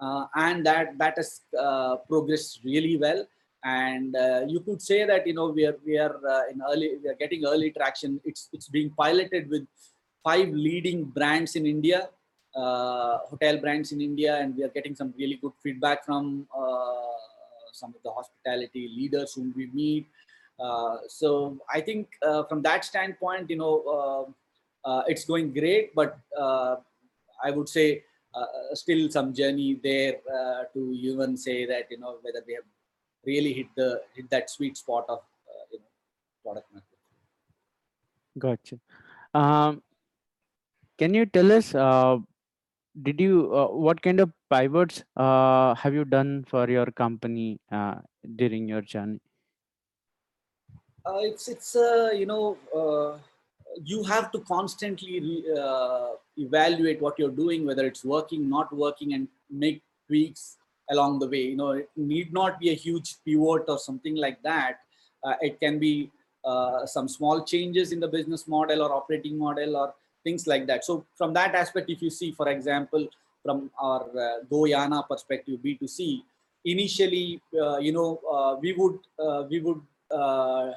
uh, 0.00 0.26
and 0.36 0.64
that 0.64 0.96
that 0.96 1.16
has 1.16 1.40
uh, 1.58 1.96
progressed 2.08 2.60
really 2.64 2.96
well. 2.96 3.26
And 3.62 4.16
you 4.48 4.60
could 4.60 4.80
say 4.80 5.04
that 5.04 5.26
you 5.26 5.34
know 5.34 5.48
we 5.48 5.66
are 5.66 5.76
we 5.84 5.98
are 5.98 6.16
in 6.50 6.62
early 6.70 6.96
we 7.02 7.10
are 7.10 7.16
getting 7.16 7.44
early 7.44 7.70
traction. 7.72 8.18
It's 8.24 8.48
it's 8.54 8.68
being 8.68 8.90
piloted 8.96 9.50
with 9.50 9.66
five 10.22 10.50
leading 10.52 11.04
brands 11.04 11.56
in 11.56 11.66
India, 11.66 12.08
uh, 12.54 13.18
hotel 13.30 13.58
brands 13.58 13.92
in 13.92 14.00
India, 14.00 14.36
and 14.36 14.56
we 14.56 14.64
are 14.64 14.68
getting 14.68 14.94
some 14.94 15.14
really 15.16 15.36
good 15.36 15.52
feedback 15.62 16.04
from 16.04 16.46
uh, 16.56 17.14
some 17.72 17.90
of 17.90 18.02
the 18.02 18.10
hospitality 18.10 18.90
leaders 18.94 19.34
whom 19.34 19.52
we 19.56 19.66
meet. 19.72 20.08
Uh, 20.58 20.96
so 21.08 21.58
I 21.72 21.80
think 21.80 22.08
uh, 22.22 22.42
from 22.44 22.60
that 22.62 22.84
standpoint, 22.84 23.48
you 23.50 23.56
know, 23.56 24.34
it's 25.06 25.24
going 25.24 25.52
great, 25.52 25.94
but 25.94 26.18
I 26.36 27.50
would 27.50 27.68
say 27.68 28.04
still 28.74 29.10
some 29.10 29.32
journey 29.32 29.78
there 29.82 30.16
to 30.74 30.92
even 30.92 31.36
say 31.36 31.66
that 31.66 31.86
you 31.90 31.98
know 31.98 32.18
whether 32.22 32.42
we 32.46 32.54
have 32.54 32.64
really 33.24 33.52
hit 33.52 33.66
the 33.76 34.02
hit 34.14 34.28
that 34.30 34.50
sweet 34.50 34.76
spot 34.76 35.04
of 35.08 35.20
you 35.70 35.78
know 35.78 35.84
product 36.42 36.72
market. 36.72 36.98
Gotcha. 38.38 38.78
Um, 39.34 39.82
can 41.00 41.14
you 41.14 41.26
tell 41.26 41.50
us 41.58 41.74
did 43.02 43.20
you 43.20 43.54
uh, 43.54 43.68
what 43.68 44.02
kind 44.02 44.20
of 44.20 44.30
pivots 44.50 45.04
uh, 45.16 45.74
have 45.74 45.94
you 45.94 46.04
done 46.04 46.44
for 46.48 46.68
your 46.68 46.86
company 46.86 47.60
uh, 47.70 47.96
during 48.36 48.68
your 48.68 48.82
journey? 48.82 49.20
Uh, 51.06 51.20
it's 51.20 51.48
it's 51.48 51.76
uh, 51.76 52.10
you 52.12 52.26
know 52.26 52.58
uh, 52.76 53.18
you 53.84 54.02
have 54.02 54.30
to 54.32 54.40
constantly 54.40 55.20
re, 55.20 55.44
evaluate 56.36 57.00
what 57.00 57.18
you're 57.18 57.30
doing 57.30 57.66
whether 57.66 57.86
it's 57.86 58.04
working 58.04 58.48
not 58.48 58.74
working 58.74 59.14
and 59.14 59.28
make 59.48 59.82
tweaks 60.06 60.56
along 60.90 61.18
the 61.20 61.28
way. 61.28 61.42
You 61.42 61.56
know 61.56 61.70
it 61.72 61.88
need 61.96 62.32
not 62.32 62.58
be 62.58 62.70
a 62.70 62.74
huge 62.74 63.16
pivot 63.24 63.64
or 63.68 63.78
something 63.78 64.16
like 64.16 64.42
that. 64.42 64.80
It 65.40 65.60
can 65.60 65.78
be 65.78 66.10
some 66.86 67.08
small 67.08 67.44
changes 67.44 67.92
in 67.92 68.00
the 68.00 68.08
business 68.08 68.48
model 68.48 68.82
or 68.82 68.92
operating 68.92 69.38
model 69.38 69.76
or 69.76 69.94
things 70.24 70.46
like 70.46 70.66
that. 70.66 70.84
So 70.84 71.04
from 71.14 71.32
that 71.34 71.54
aspect, 71.54 71.90
if 71.90 72.02
you 72.02 72.10
see, 72.10 72.32
for 72.32 72.48
example, 72.48 73.08
from 73.42 73.70
our 73.80 74.02
uh, 74.02 74.44
Goyana 74.50 75.06
perspective, 75.08 75.60
B2C, 75.64 76.22
initially, 76.64 77.40
uh, 77.60 77.78
you 77.78 77.92
know, 77.92 78.20
uh, 78.30 78.56
we 78.60 78.72
would, 78.72 78.98
uh, 79.18 79.44
we 79.48 79.60
would, 79.60 79.80
uh, 80.10 80.72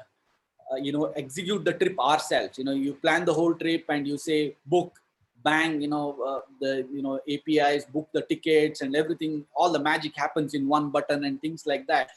uh, 0.72 0.76
you 0.80 0.92
know, 0.92 1.06
execute 1.16 1.64
the 1.64 1.72
trip 1.72 1.98
ourselves. 1.98 2.58
You 2.58 2.64
know, 2.64 2.72
you 2.72 2.94
plan 2.94 3.24
the 3.24 3.34
whole 3.34 3.54
trip 3.54 3.84
and 3.88 4.08
you 4.08 4.16
say 4.16 4.56
book, 4.64 4.98
bang, 5.42 5.82
you 5.82 5.88
know, 5.88 6.42
the, 6.58 6.86
you 6.90 7.02
know, 7.02 7.20
APIs, 7.28 7.84
book 7.84 8.08
the 8.14 8.22
tickets 8.22 8.80
and 8.80 8.96
everything, 8.96 9.44
all 9.54 9.70
the 9.70 9.78
magic 9.78 10.16
happens 10.16 10.54
in 10.54 10.66
one 10.66 10.88
button 10.88 11.24
and 11.24 11.38
things 11.42 11.66
like 11.66 11.86
that 11.86 12.08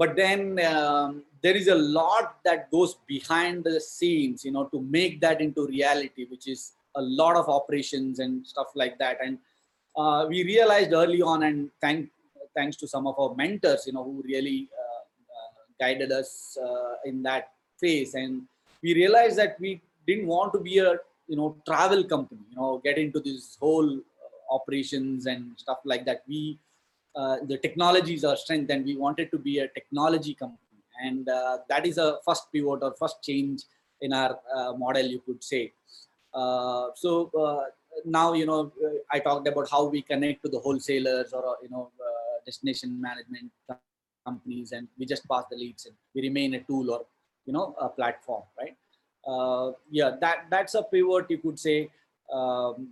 but 0.00 0.16
then 0.16 0.40
um, 0.72 1.22
there 1.42 1.56
is 1.60 1.68
a 1.68 1.74
lot 1.74 2.26
that 2.44 2.70
goes 2.70 2.92
behind 3.14 3.64
the 3.64 3.80
scenes 3.80 4.44
you 4.44 4.52
know 4.52 4.66
to 4.74 4.80
make 4.96 5.20
that 5.24 5.40
into 5.46 5.66
reality 5.66 6.26
which 6.30 6.46
is 6.54 6.72
a 6.98 7.02
lot 7.02 7.36
of 7.36 7.48
operations 7.48 8.18
and 8.18 8.46
stuff 8.46 8.68
like 8.74 8.98
that. 8.98 9.18
And 9.24 9.38
uh, 9.96 10.26
we 10.28 10.44
realized 10.44 10.92
early 10.92 11.22
on 11.22 11.42
and 11.44 11.70
thank 11.80 12.10
thanks 12.54 12.76
to 12.76 12.88
some 12.88 13.06
of 13.06 13.14
our 13.18 13.34
mentors 13.34 13.86
you 13.86 13.92
know 13.92 14.04
who 14.04 14.22
really 14.24 14.68
uh, 14.82 15.02
uh, 15.36 15.60
guided 15.80 16.10
us 16.12 16.58
uh, 16.62 16.94
in 17.04 17.22
that 17.22 17.50
phase. 17.80 18.14
And 18.14 18.42
we 18.82 18.94
realized 18.94 19.36
that 19.38 19.56
we 19.60 19.80
didn't 20.06 20.26
want 20.26 20.52
to 20.54 20.60
be 20.60 20.78
a 20.78 20.92
you 21.26 21.36
know 21.36 21.56
travel 21.66 22.02
company 22.04 22.40
you 22.50 22.56
know 22.56 22.80
get 22.84 22.96
into 22.98 23.20
this 23.20 23.56
whole 23.60 23.90
uh, 23.98 24.54
operations 24.54 25.26
and 25.26 25.52
stuff 25.56 25.78
like 25.84 26.04
that. 26.06 26.22
We 26.26 26.58
the 27.50 27.58
technology 27.62 28.14
is 28.14 28.24
our 28.24 28.36
strength 28.36 28.70
and 28.70 28.84
we 28.84 28.96
wanted 28.96 29.30
to 29.30 29.38
be 29.38 29.58
a 29.58 29.68
technology 29.68 30.34
company. 30.34 30.78
And 31.02 31.28
uh, 31.28 31.58
that 31.68 31.86
is 31.86 31.98
a 31.98 32.18
first 32.26 32.44
pivot 32.52 32.82
or 32.82 32.94
first 32.98 33.22
change 33.22 33.62
in 34.00 34.12
our 34.12 34.38
uh, 34.54 34.72
model 34.74 35.06
you 35.06 35.20
could 35.20 35.42
say. 35.42 35.72
Uh, 36.32 36.88
so 36.94 37.30
uh, 37.38 37.64
now 38.04 38.32
you 38.32 38.46
know 38.46 38.70
i 39.10 39.18
talked 39.18 39.48
about 39.48 39.68
how 39.68 39.84
we 39.84 40.00
connect 40.02 40.42
to 40.42 40.48
the 40.48 40.58
wholesalers 40.58 41.32
or 41.32 41.56
you 41.62 41.68
know 41.68 41.90
destination 42.46 43.00
management 43.00 43.50
companies 44.24 44.70
and 44.72 44.86
we 44.98 45.06
just 45.06 45.26
pass 45.28 45.44
the 45.50 45.56
leads 45.56 45.86
and 45.86 45.96
we 46.14 46.22
remain 46.22 46.54
a 46.54 46.60
tool 46.60 46.90
or 46.92 47.00
you 47.46 47.52
know 47.52 47.74
a 47.80 47.88
platform 47.88 48.42
right? 48.60 48.76
Yeah 49.90 50.12
that 50.20 50.46
that's 50.50 50.74
a 50.74 50.82
pivot 50.82 51.26
you 51.30 51.38
could 51.38 51.58
say. 51.58 51.90
Um, 52.32 52.88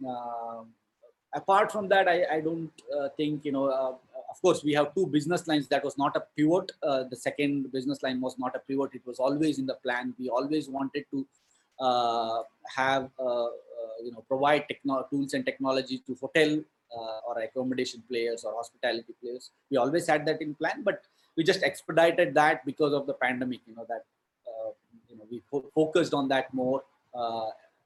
apart 1.35 1.71
from 1.71 1.89
that 1.89 2.09
i, 2.09 2.25
I 2.37 2.41
don't 2.41 2.73
uh, 2.97 3.09
think 3.17 3.45
you 3.45 3.53
know 3.53 3.67
uh, 3.67 3.95
of 4.37 4.43
course, 4.43 4.63
we 4.63 4.75
have 4.75 4.95
two 4.95 5.07
business 5.07 5.47
lines. 5.47 5.67
That 5.69 5.83
was 5.83 5.97
not 5.97 6.15
a 6.15 6.23
pivot. 6.37 6.73
Uh, 6.83 7.05
the 7.11 7.17
second 7.17 7.73
business 7.73 8.03
line 8.03 8.21
was 8.21 8.39
not 8.39 8.55
a 8.55 8.59
pivot. 8.59 8.91
It 8.93 9.07
was 9.07 9.19
always 9.19 9.59
in 9.59 9.67
the 9.67 9.77
plan. 9.83 10.15
We 10.19 10.29
always 10.29 10.69
wanted 10.69 11.07
to 11.13 11.27
uh, 11.81 12.43
have, 12.75 13.09
uh, 13.19 13.45
uh 13.45 13.97
you 14.05 14.13
know, 14.13 14.25
provide 14.29 14.69
techno- 14.69 15.07
tools 15.11 15.33
and 15.33 15.47
technology 15.47 16.03
to 16.07 16.17
hotel 16.21 16.59
uh, 16.97 17.19
or 17.27 17.39
accommodation 17.41 18.03
players 18.11 18.45
or 18.45 18.53
hospitality 18.55 19.15
players. 19.23 19.51
We 19.71 19.79
always 19.79 20.07
had 20.07 20.27
that 20.27 20.43
in 20.43 20.55
plan, 20.55 20.83
but 20.83 21.01
we 21.37 21.43
just 21.43 21.63
expedited 21.63 22.35
that 22.35 22.65
because 22.67 22.93
of 22.93 23.07
the 23.07 23.15
pandemic. 23.15 23.61
You 23.67 23.75
know 23.77 23.87
that, 23.89 24.05
uh, 24.47 24.71
you 25.09 25.17
know, 25.17 25.25
we 25.31 25.43
fo- 25.51 25.71
focused 25.75 26.13
on 26.13 26.29
that 26.29 26.53
more, 26.53 26.85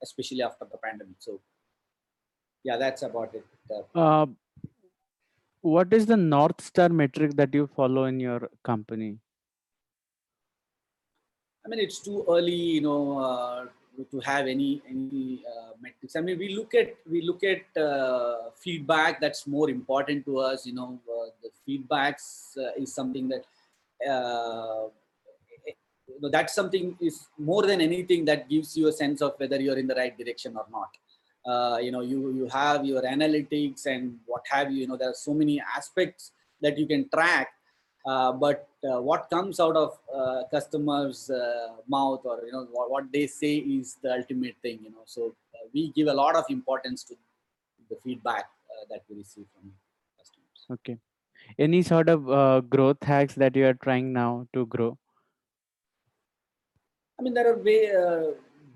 especially 0.03 0.43
after 0.43 0.65
the 0.65 0.79
pandemic. 0.79 1.17
So, 1.21 1.41
yeah, 2.65 2.77
that's 2.77 3.03
about 3.03 3.35
it 3.35 3.47
what 5.63 5.93
is 5.93 6.07
the 6.07 6.17
north 6.17 6.61
star 6.61 6.89
metric 6.89 7.33
that 7.37 7.55
you 7.55 7.67
follow 7.67 8.05
in 8.05 8.19
your 8.21 8.49
company? 8.65 9.19
I 11.65 11.69
mean 11.69 11.81
it's 11.81 12.01
too 12.01 12.25
early 12.29 12.55
you 12.55 12.81
know 12.81 13.19
uh, 13.19 13.67
to 14.11 14.21
have 14.21 14.47
any 14.47 14.83
any 14.89 15.43
uh, 15.47 15.73
metrics. 15.81 16.17
I 16.17 16.21
mean 16.23 16.39
we 16.39 16.55
look 16.55 16.75
at 16.75 16.97
we 17.09 17.23
look 17.23 17.45
at 17.45 17.81
uh, 17.81 18.51
feedback 18.57 19.21
that's 19.21 19.47
more 19.47 19.69
important 19.69 20.25
to 20.25 20.39
us 20.39 20.65
you 20.65 20.75
know 20.75 20.99
uh, 21.09 21.29
the 21.43 21.51
feedbacks 21.67 22.57
uh, 22.57 22.73
is 22.77 22.95
something 22.95 23.29
that 23.29 23.45
uh, 24.11 24.89
that's 26.31 26.55
something 26.55 26.97
is 27.01 27.29
more 27.39 27.67
than 27.67 27.81
anything 27.81 28.25
that 28.25 28.49
gives 28.49 28.77
you 28.77 28.89
a 28.89 28.93
sense 28.93 29.21
of 29.21 29.35
whether 29.37 29.61
you're 29.61 29.79
in 29.79 29.87
the 29.87 29.95
right 29.95 30.17
direction 30.17 30.57
or 30.57 30.67
not 30.71 30.91
uh, 31.47 31.79
you 31.81 31.91
know 31.91 32.01
you 32.01 32.33
you 32.35 32.47
have 32.49 32.85
your 32.85 33.03
analytics 33.03 33.87
and 33.87 34.19
what 34.27 34.43
have 34.51 34.71
you 34.71 34.81
you 34.81 34.87
know 34.87 34.97
there 34.97 35.11
are 35.11 35.15
so 35.15 35.33
many 35.33 35.63
aspects 35.77 36.33
that 36.61 36.77
you 36.79 36.87
can 36.87 37.09
track. 37.09 37.49
Uh, 38.07 38.33
but 38.33 38.69
uh, 38.83 39.01
what 39.01 39.29
comes 39.29 39.61
out 39.61 39.77
of 39.77 39.99
uh, 40.15 40.43
customers 40.51 41.31
uh, 41.31 41.69
mouth 41.87 42.21
or 42.25 42.41
you 42.47 42.53
know 42.53 42.67
what, 42.73 42.91
what, 42.91 43.05
they 43.13 43.27
say 43.27 43.57
is 43.57 43.99
the 44.03 44.11
ultimate 44.11 44.57
thing 44.63 44.79
you 44.83 44.91
know. 44.91 45.03
So 45.05 45.35
uh, 45.55 45.69
we 45.75 45.91
give 45.91 46.09
a 46.09 46.15
lot 46.15 46.35
of 46.35 46.45
importance 46.49 47.05
to 47.05 47.15
the 47.91 47.97
feedback 48.03 48.45
that 48.89 49.03
we 49.11 49.17
receive 49.17 49.45
from 49.53 49.71
customers. 50.19 50.67
Okay. 50.71 50.97
Any 51.59 51.83
sort 51.83 52.09
of 52.09 52.71
growth 52.71 53.03
hacks 53.03 53.35
that 53.35 53.55
you 53.55 53.67
are 53.67 53.75
trying 53.75 54.13
now 54.13 54.47
to 54.55 54.65
grow? 54.67 54.97
I 57.19 57.23
mean 57.23 57.35
there 57.35 57.53
are 57.53 57.59
way 57.59 57.93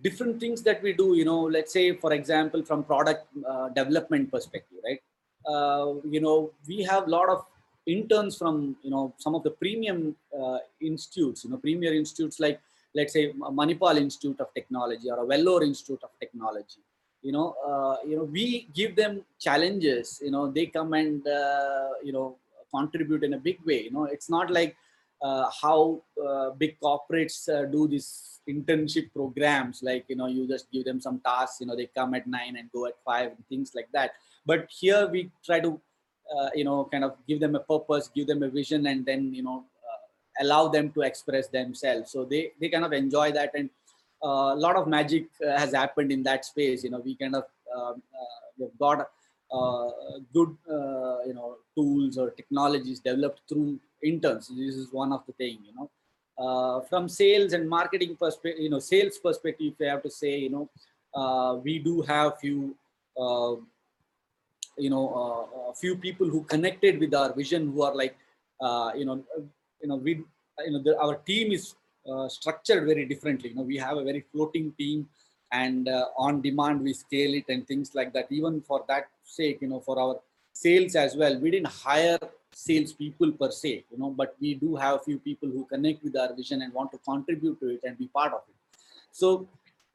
different 0.07 0.39
things 0.43 0.61
that 0.69 0.83
we 0.87 0.93
do 1.03 1.09
you 1.21 1.25
know 1.31 1.41
let's 1.57 1.73
say 1.79 1.85
for 2.05 2.13
example 2.19 2.63
from 2.69 2.85
product 2.93 3.25
uh, 3.53 3.69
development 3.81 4.31
perspective 4.35 4.79
right? 4.89 5.03
Uh, 5.53 5.95
you 6.15 6.21
know 6.25 6.51
we 6.69 6.83
have 6.83 7.07
a 7.07 7.11
lot 7.19 7.29
of 7.35 7.41
interns 7.87 8.37
from 8.41 8.77
you 8.83 8.91
know 8.91 9.05
some 9.25 9.35
of 9.39 9.43
the 9.47 9.55
premium 9.63 10.17
uh, 10.39 10.59
institutes 10.81 11.45
you 11.45 11.51
know 11.51 11.59
premier 11.67 11.93
institutes 12.03 12.39
like 12.45 12.59
let's 12.99 13.13
say 13.13 13.25
manipal 13.61 13.97
institute 13.97 14.39
of 14.41 14.49
technology 14.55 15.11
or 15.11 15.19
a 15.25 15.27
vellore 15.27 15.63
institute 15.63 16.03
of 16.03 16.11
technology. 16.21 16.83
You 17.23 17.33
know 17.33 17.57
uh, 17.69 17.97
you 18.09 18.17
know 18.17 18.25
we 18.25 18.69
give 18.75 18.95
them 18.97 19.23
challenges 19.41 20.21
you 20.25 20.31
know 20.31 20.51
they 20.51 20.67
come 20.67 20.93
and 20.93 21.27
uh, 21.27 21.89
you 22.03 22.13
know 22.13 22.37
contribute 22.75 23.25
in 23.25 23.35
a 23.35 23.39
big 23.39 23.59
way. 23.65 23.83
You 23.85 23.91
know 23.91 24.05
it's 24.05 24.31
not 24.31 24.51
like 24.51 24.77
uh, 25.23 25.47
how 25.63 26.03
big 26.59 26.79
corporates 26.81 27.39
do 27.73 27.89
this 27.89 28.34
internship 28.49 29.13
programs 29.13 29.83
like 29.83 30.05
you 30.09 30.17
know 30.17 30.27
you 30.27 30.47
just 30.47 30.71
give 30.71 30.85
them 30.85 31.01
some 31.01 31.19
tasks 31.21 31.61
you 31.61 31.67
know 31.67 31.77
they 31.77 31.87
come 31.87 32.15
at 32.15 32.27
nine 32.27 32.57
and 32.57 32.71
go 32.73 32.87
at 32.87 32.95
five 33.05 33.29
and 33.29 33.49
things 33.49 33.73
like 33.75 33.89
that. 33.93 34.13
But 34.47 34.69
here 34.69 35.09
we 35.09 35.31
try 35.45 35.61
to 35.61 35.81
uh, 36.35 36.51
you 36.55 36.65
know 36.65 36.89
kind 36.91 37.05
of 37.05 37.17
give 37.29 37.41
them 37.41 37.55
a 37.55 37.61
purpose 37.61 38.11
give 38.15 38.27
them 38.27 38.43
a 38.43 38.49
vision 38.49 38.87
and 38.87 39.05
then 39.07 39.33
you 39.33 39.43
know 39.43 39.65
uh, 39.89 40.45
allow 40.45 40.69
them 40.69 40.91
to 40.93 41.03
express 41.03 41.49
themselves. 41.49 42.11
So 42.11 42.25
they 42.25 42.53
they 42.61 42.69
kind 42.69 42.85
of 42.85 42.93
enjoy 42.93 43.33
that. 43.33 43.53
And 43.55 43.71
uh, 44.23 44.55
a 44.55 44.61
lot 44.67 44.77
of 44.77 44.87
magic 44.87 45.27
uh, 45.47 45.59
has 45.59 45.73
happened 45.73 46.13
in 46.13 46.23
that 46.25 46.45
space. 46.45 46.85
You 46.85 46.91
know 46.91 47.01
we 47.01 47.15
kind 47.15 47.35
of 47.35 47.45
um, 47.75 48.03
uh, 48.21 48.41
we've 48.59 48.79
got 48.79 49.09
uh, 49.53 49.91
good 50.33 50.57
you 51.27 51.35
know 51.35 51.57
tools 51.75 52.19
or 52.19 52.31
technologies 52.31 53.01
developed 53.01 53.41
through 53.49 53.79
interns. 54.03 54.49
This 54.49 54.77
is 54.77 54.93
one 54.93 55.13
of 55.13 55.25
the 55.27 55.33
thing 55.33 55.59
you 55.65 55.75
know 55.75 55.91
uh, 56.39 56.81
from 56.81 57.09
sales 57.09 57.53
and 57.53 57.69
marketing 57.69 58.17
perspective, 58.17 58.63
you 58.63 58.71
know, 58.71 58.79
sales 58.79 59.19
perspective, 59.19 59.73
if 59.79 59.87
I 59.87 59.91
have 59.91 60.03
to 60.03 60.11
say, 60.11 60.39
you 60.39 60.51
know, 60.51 60.71
uh, 61.15 61.57
we 61.57 61.79
do 61.79 62.03
have 62.03 62.39
few, 62.39 62.77
uh, 63.19 63.55
you 64.77 64.91
know, 64.91 65.09
uh, 65.15 65.71
a 65.71 65.75
few 65.75 65.97
people 65.97 66.29
who 66.29 66.43
connected 66.43 66.99
with 66.99 67.15
our 67.15 67.33
vision, 67.33 67.73
who 67.73 67.83
are 67.83 67.95
like, 67.95 68.17
uh, 68.61 68.91
you 68.97 69.05
know, 69.05 69.23
you 69.81 69.89
know, 69.89 69.97
we, 69.97 70.25
you 70.65 70.73
know, 70.73 70.83
the, 70.83 70.99
our 71.01 71.17
team 71.17 71.53
is 71.53 71.75
structured 72.29 72.85
very 72.85 73.07
differently. 73.07 73.51
You 73.51 73.57
know, 73.57 73.63
we 73.63 73.77
have 73.77 73.97
a 73.97 74.05
very 74.05 74.25
floating 74.33 74.73
team, 74.73 75.09
and 75.53 75.89
uh, 75.89 76.07
on 76.17 76.41
demand 76.43 76.83
we 76.83 76.93
scale 76.93 77.35
it 77.35 77.45
and 77.49 77.67
things 77.67 77.95
like 77.95 78.13
that. 78.13 78.27
Even 78.31 78.61
for 78.61 78.85
that 78.89 79.09
sake, 79.25 79.59
you 79.61 79.69
know, 79.69 79.81
for 79.81 79.99
our 79.99 80.21
sales 80.53 80.95
as 80.97 81.17
well, 81.17 81.39
we 81.39 81.51
didn't 81.51 81.69
hire 81.69 82.19
sales 82.55 82.93
people 82.93 83.33
per 83.33 83.51
se, 83.51 83.85
you 83.91 83.99
know, 83.99 84.11
but 84.11 84.37
we 84.41 84.55
do 84.55 84.77
have 84.77 84.97
a 84.97 85.03
few 85.05 85.19
people 85.19 85.49
who 85.49 85.65
connect 85.65 86.03
with 86.03 86.17
our 86.17 86.35
vision 86.35 86.63
and 86.63 86.73
want 86.73 86.91
to 86.93 86.99
contribute 86.99 87.59
to 87.61 87.69
it 87.69 87.81
and 87.85 87.99
be 87.99 88.09
part 88.09 88.33
of 88.33 88.43
it. 88.49 88.55
So, 89.11 89.49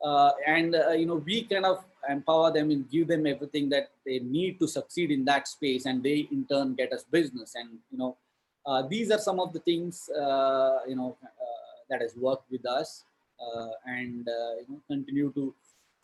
uh, 0.04 0.32
and 0.46 0.76
uh, 0.76 0.92
you 0.92 1.06
know, 1.06 1.16
we 1.16 1.44
kind 1.44 1.66
of 1.66 1.84
empower 2.08 2.52
them 2.52 2.72
and 2.72 2.90
give 2.90 3.08
them 3.08 3.26
everything 3.28 3.70
that 3.70 3.90
they 4.06 4.20
need 4.20 4.60
to 4.60 4.68
succeed 4.68 5.12
in 5.12 5.26
that 5.26 5.48
space, 5.48 5.86
and 5.86 6.02
they 6.02 6.28
in 6.32 6.46
turn 6.46 6.76
get 6.76 6.94
us 6.94 7.04
business. 7.04 7.56
And 7.56 7.70
you 7.92 7.98
know, 7.98 8.18
uh, 8.66 8.84
these 8.88 9.12
are 9.12 9.18
some 9.18 9.40
of 9.40 9.52
the 9.52 9.60
things 9.60 10.10
uh, 10.10 10.80
you 10.88 10.96
know 10.96 11.18
uh, 11.24 11.76
that 11.90 12.02
has 12.02 12.16
worked 12.16 12.50
with 12.50 12.66
us, 12.66 13.04
uh, 13.42 13.72
and 13.86 14.26
you 14.26 14.66
know, 14.70 14.82
continue 14.88 15.32
to 15.34 15.54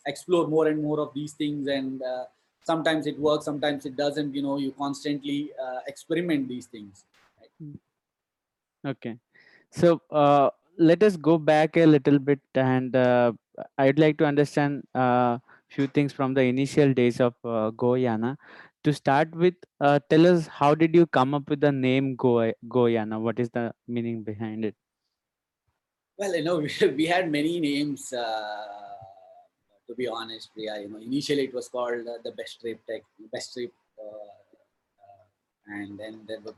explore 0.06 0.46
more 0.46 0.68
and 0.68 0.82
more 0.82 1.00
of 1.00 1.12
these 1.14 1.32
things 1.32 1.66
and 1.66 2.02
sometimes 2.66 3.06
it 3.06 3.18
works 3.18 3.44
sometimes 3.44 3.86
it 3.86 3.96
doesn't 3.96 4.34
you 4.34 4.42
know 4.42 4.58
you 4.58 4.72
constantly 4.72 5.50
uh, 5.62 5.80
experiment 5.86 6.48
these 6.48 6.66
things. 6.66 7.04
Right? 7.40 7.78
Okay. 8.84 9.16
So 9.70 10.00
uh, 10.10 10.50
let 10.78 11.02
us 11.02 11.16
go 11.16 11.38
back 11.38 11.76
a 11.76 11.86
little 11.86 12.18
bit 12.18 12.40
and 12.54 12.94
uh, 12.94 13.32
i'd 13.78 13.98
like 13.98 14.18
to 14.18 14.26
understand 14.26 14.82
a 14.94 14.98
uh, 14.98 15.38
few 15.68 15.86
things 15.86 16.12
from 16.12 16.34
the 16.34 16.42
initial 16.42 16.92
days 16.92 17.20
of 17.20 17.34
uh, 17.44 17.70
goyana 17.70 18.36
to 18.84 18.92
start 18.92 19.34
with 19.34 19.54
uh, 19.80 19.98
tell 20.10 20.26
us 20.26 20.46
how 20.46 20.74
did 20.74 20.94
you 20.94 21.06
come 21.06 21.34
up 21.34 21.48
with 21.48 21.60
the 21.60 21.72
name 21.72 22.14
Go 22.16 22.52
goyana 22.68 23.20
what 23.20 23.40
is 23.40 23.50
the 23.50 23.72
meaning 23.88 24.22
behind 24.22 24.64
it? 24.64 24.74
Well 26.18 26.34
you 26.36 26.44
know 26.44 26.58
we, 26.58 26.70
we 26.96 27.06
had 27.06 27.30
many 27.30 27.58
names 27.58 28.12
uh, 28.12 28.85
to 29.86 29.94
be 29.94 30.06
honest, 30.08 30.52
Priya. 30.52 30.80
You 30.80 30.88
know, 30.88 30.98
initially 30.98 31.44
it 31.44 31.54
was 31.54 31.68
called 31.68 32.06
uh, 32.06 32.18
the 32.24 32.32
Best 32.32 32.60
Trip 32.60 32.78
Tech, 32.88 33.02
Best 33.32 33.52
Trip, 33.54 33.72
uh, 33.98 34.08
uh, 35.02 35.74
and 35.74 35.98
then 35.98 36.20
there 36.26 36.40
were 36.40 36.54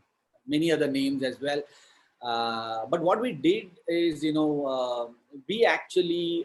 many 0.47 0.73
other 0.73 0.91
names 0.91 1.23
as 1.23 1.41
well. 1.41 1.63
Uh, 2.21 2.87
but 2.87 3.01
what 3.01 3.21
we 3.21 3.33
did 3.33 3.69
is, 3.87 4.25
you 4.25 4.33
know, 4.33 5.15
we 5.49 5.65
actually 5.65 6.45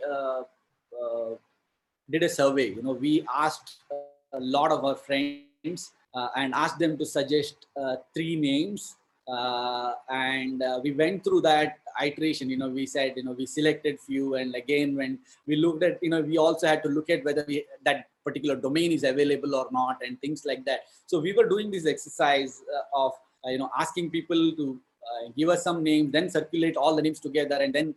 did 2.09 2.23
a 2.23 2.29
survey. 2.29 2.69
You 2.69 2.83
know, 2.83 2.93
we 2.93 3.25
asked 3.33 3.77
a 3.91 4.39
lot 4.39 4.71
of 4.71 4.85
our 4.85 4.95
friends 4.95 5.91
and 6.35 6.53
asked 6.53 6.77
them 6.79 6.97
to 6.97 7.05
suggest 7.05 7.65
three 8.13 8.35
names 8.35 8.95
uh, 9.27 9.93
and 10.09 10.61
uh, 10.61 10.79
we 10.83 10.91
went 10.91 11.23
through 11.23 11.41
that 11.41 11.79
iteration 12.01 12.49
you 12.49 12.57
know 12.57 12.69
we 12.69 12.85
said 12.85 13.13
you 13.15 13.23
know 13.23 13.31
we 13.31 13.45
selected 13.45 13.99
few 13.99 14.35
and 14.35 14.55
again 14.55 14.95
when 14.95 15.17
we 15.47 15.55
looked 15.55 15.83
at 15.83 15.97
you 16.01 16.09
know 16.09 16.21
we 16.21 16.37
also 16.37 16.67
had 16.67 16.81
to 16.83 16.89
look 16.89 17.09
at 17.09 17.23
whether 17.23 17.45
we, 17.47 17.65
that 17.85 18.07
particular 18.25 18.55
domain 18.55 18.91
is 18.91 19.03
available 19.03 19.55
or 19.55 19.67
not 19.71 19.97
and 20.05 20.19
things 20.21 20.43
like 20.45 20.63
that. 20.65 20.81
So 21.07 21.19
we 21.19 21.33
were 21.33 21.47
doing 21.47 21.69
this 21.69 21.85
exercise 21.85 22.61
uh, 22.73 23.05
of 23.05 23.13
uh, 23.45 23.49
you 23.49 23.57
know 23.57 23.69
asking 23.77 24.09
people 24.09 24.53
to 24.53 24.79
uh, 25.03 25.31
give 25.37 25.49
us 25.49 25.63
some 25.63 25.83
names 25.83 26.11
then 26.11 26.29
circulate 26.29 26.77
all 26.77 26.95
the 26.95 27.01
names 27.01 27.19
together 27.19 27.55
and 27.55 27.73
then 27.73 27.93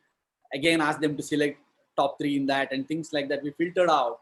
again 0.52 0.80
ask 0.80 1.00
them 1.00 1.16
to 1.16 1.22
select 1.22 1.58
top 1.96 2.18
three 2.18 2.36
in 2.36 2.46
that 2.46 2.72
and 2.72 2.86
things 2.86 3.12
like 3.12 3.28
that. 3.28 3.42
We 3.42 3.50
filtered 3.52 3.90
out. 3.90 4.20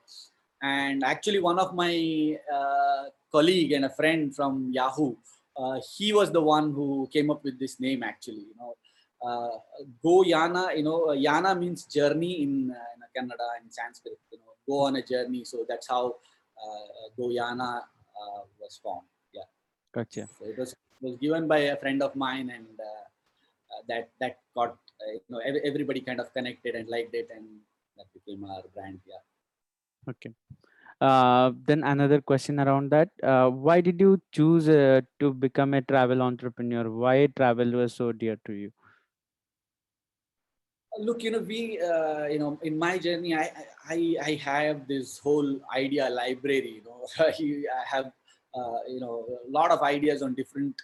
And 0.62 1.04
actually 1.04 1.40
one 1.40 1.58
of 1.58 1.74
my 1.74 2.38
uh, 2.52 3.04
colleague 3.30 3.72
and 3.72 3.84
a 3.84 3.90
friend 3.90 4.34
from 4.34 4.70
yahoo 4.72 5.14
uh, 5.56 5.80
he 5.96 6.12
was 6.12 6.30
the 6.32 6.40
one 6.40 6.72
who 6.72 7.08
came 7.12 7.30
up 7.30 7.42
with 7.44 7.58
this 7.58 7.80
name 7.80 8.02
actually 8.02 8.46
you 8.50 8.56
know. 8.58 8.74
Uh, 9.24 9.56
go 10.02 10.22
yana 10.22 10.76
you 10.76 10.82
know 10.82 11.10
uh, 11.10 11.16
yana 11.26 11.58
means 11.58 11.84
journey 11.84 12.42
in, 12.42 12.70
uh, 12.70 12.92
in 12.94 13.00
Kannada 13.14 13.48
and 13.60 13.72
sanskrit 13.72 14.18
you 14.30 14.38
know. 14.38 14.52
Go 14.68 14.86
on 14.86 14.96
a 14.96 15.02
journey 15.02 15.44
so 15.44 15.64
that's 15.68 15.88
how 15.88 16.16
uh, 16.62 17.04
go 17.16 17.28
yana 17.28 17.78
uh, 17.78 18.40
was 18.60 18.78
formed 18.82 19.08
yeah. 19.32 19.48
Gotcha. 19.94 20.28
So 20.38 20.46
it 20.46 20.58
was 20.58 20.72
it 20.72 21.00
was 21.00 21.16
given 21.16 21.48
by 21.48 21.58
a 21.58 21.76
friend 21.76 22.02
of 22.02 22.14
mine 22.16 22.50
and 22.50 22.66
that 23.88 24.10
that 24.20 24.38
got 24.54 24.76
you 25.06 25.20
know 25.28 25.40
everybody 25.64 26.00
kind 26.00 26.20
of 26.20 26.32
connected 26.32 26.74
and 26.74 26.88
liked 26.88 27.14
it 27.14 27.28
and 27.34 27.46
that 27.96 28.06
became 28.12 28.44
our 28.44 28.62
brand 28.74 29.00
yeah. 29.06 29.22
Okay 30.08 30.32
uh, 31.04 31.52
then 31.66 31.84
another 31.84 32.20
question 32.20 32.60
around 32.60 32.90
that 32.90 33.10
uh, 33.22 33.48
why 33.50 33.80
did 33.80 34.00
you 34.00 34.20
choose 34.32 34.68
uh, 34.68 35.00
to 35.20 35.32
become 35.32 35.74
a 35.74 35.82
travel 35.82 36.22
entrepreneur? 36.22 36.90
Why 36.90 37.26
travel 37.26 37.70
was 37.72 37.94
so 37.94 38.12
dear 38.12 38.38
to 38.46 38.52
you? 38.52 38.72
Look 40.98 41.22
you 41.24 41.32
know 41.32 41.40
we 41.40 41.80
uh, 41.80 42.26
you 42.26 42.38
know 42.38 42.58
in 42.62 42.78
my 42.78 42.96
journey 42.98 43.34
i 43.34 43.46
i 43.94 43.96
i 44.24 44.34
have 44.42 44.86
this 44.86 45.18
whole 45.18 45.48
idea 45.76 46.08
library 46.08 46.74
you 46.76 46.84
know. 46.84 47.00
I 47.18 47.84
have 47.94 48.06
uh, 48.58 48.78
you 48.88 49.00
know 49.00 49.16
a 49.46 49.50
lot 49.50 49.72
of 49.72 49.82
ideas 49.82 50.22
on 50.22 50.34
different 50.34 50.80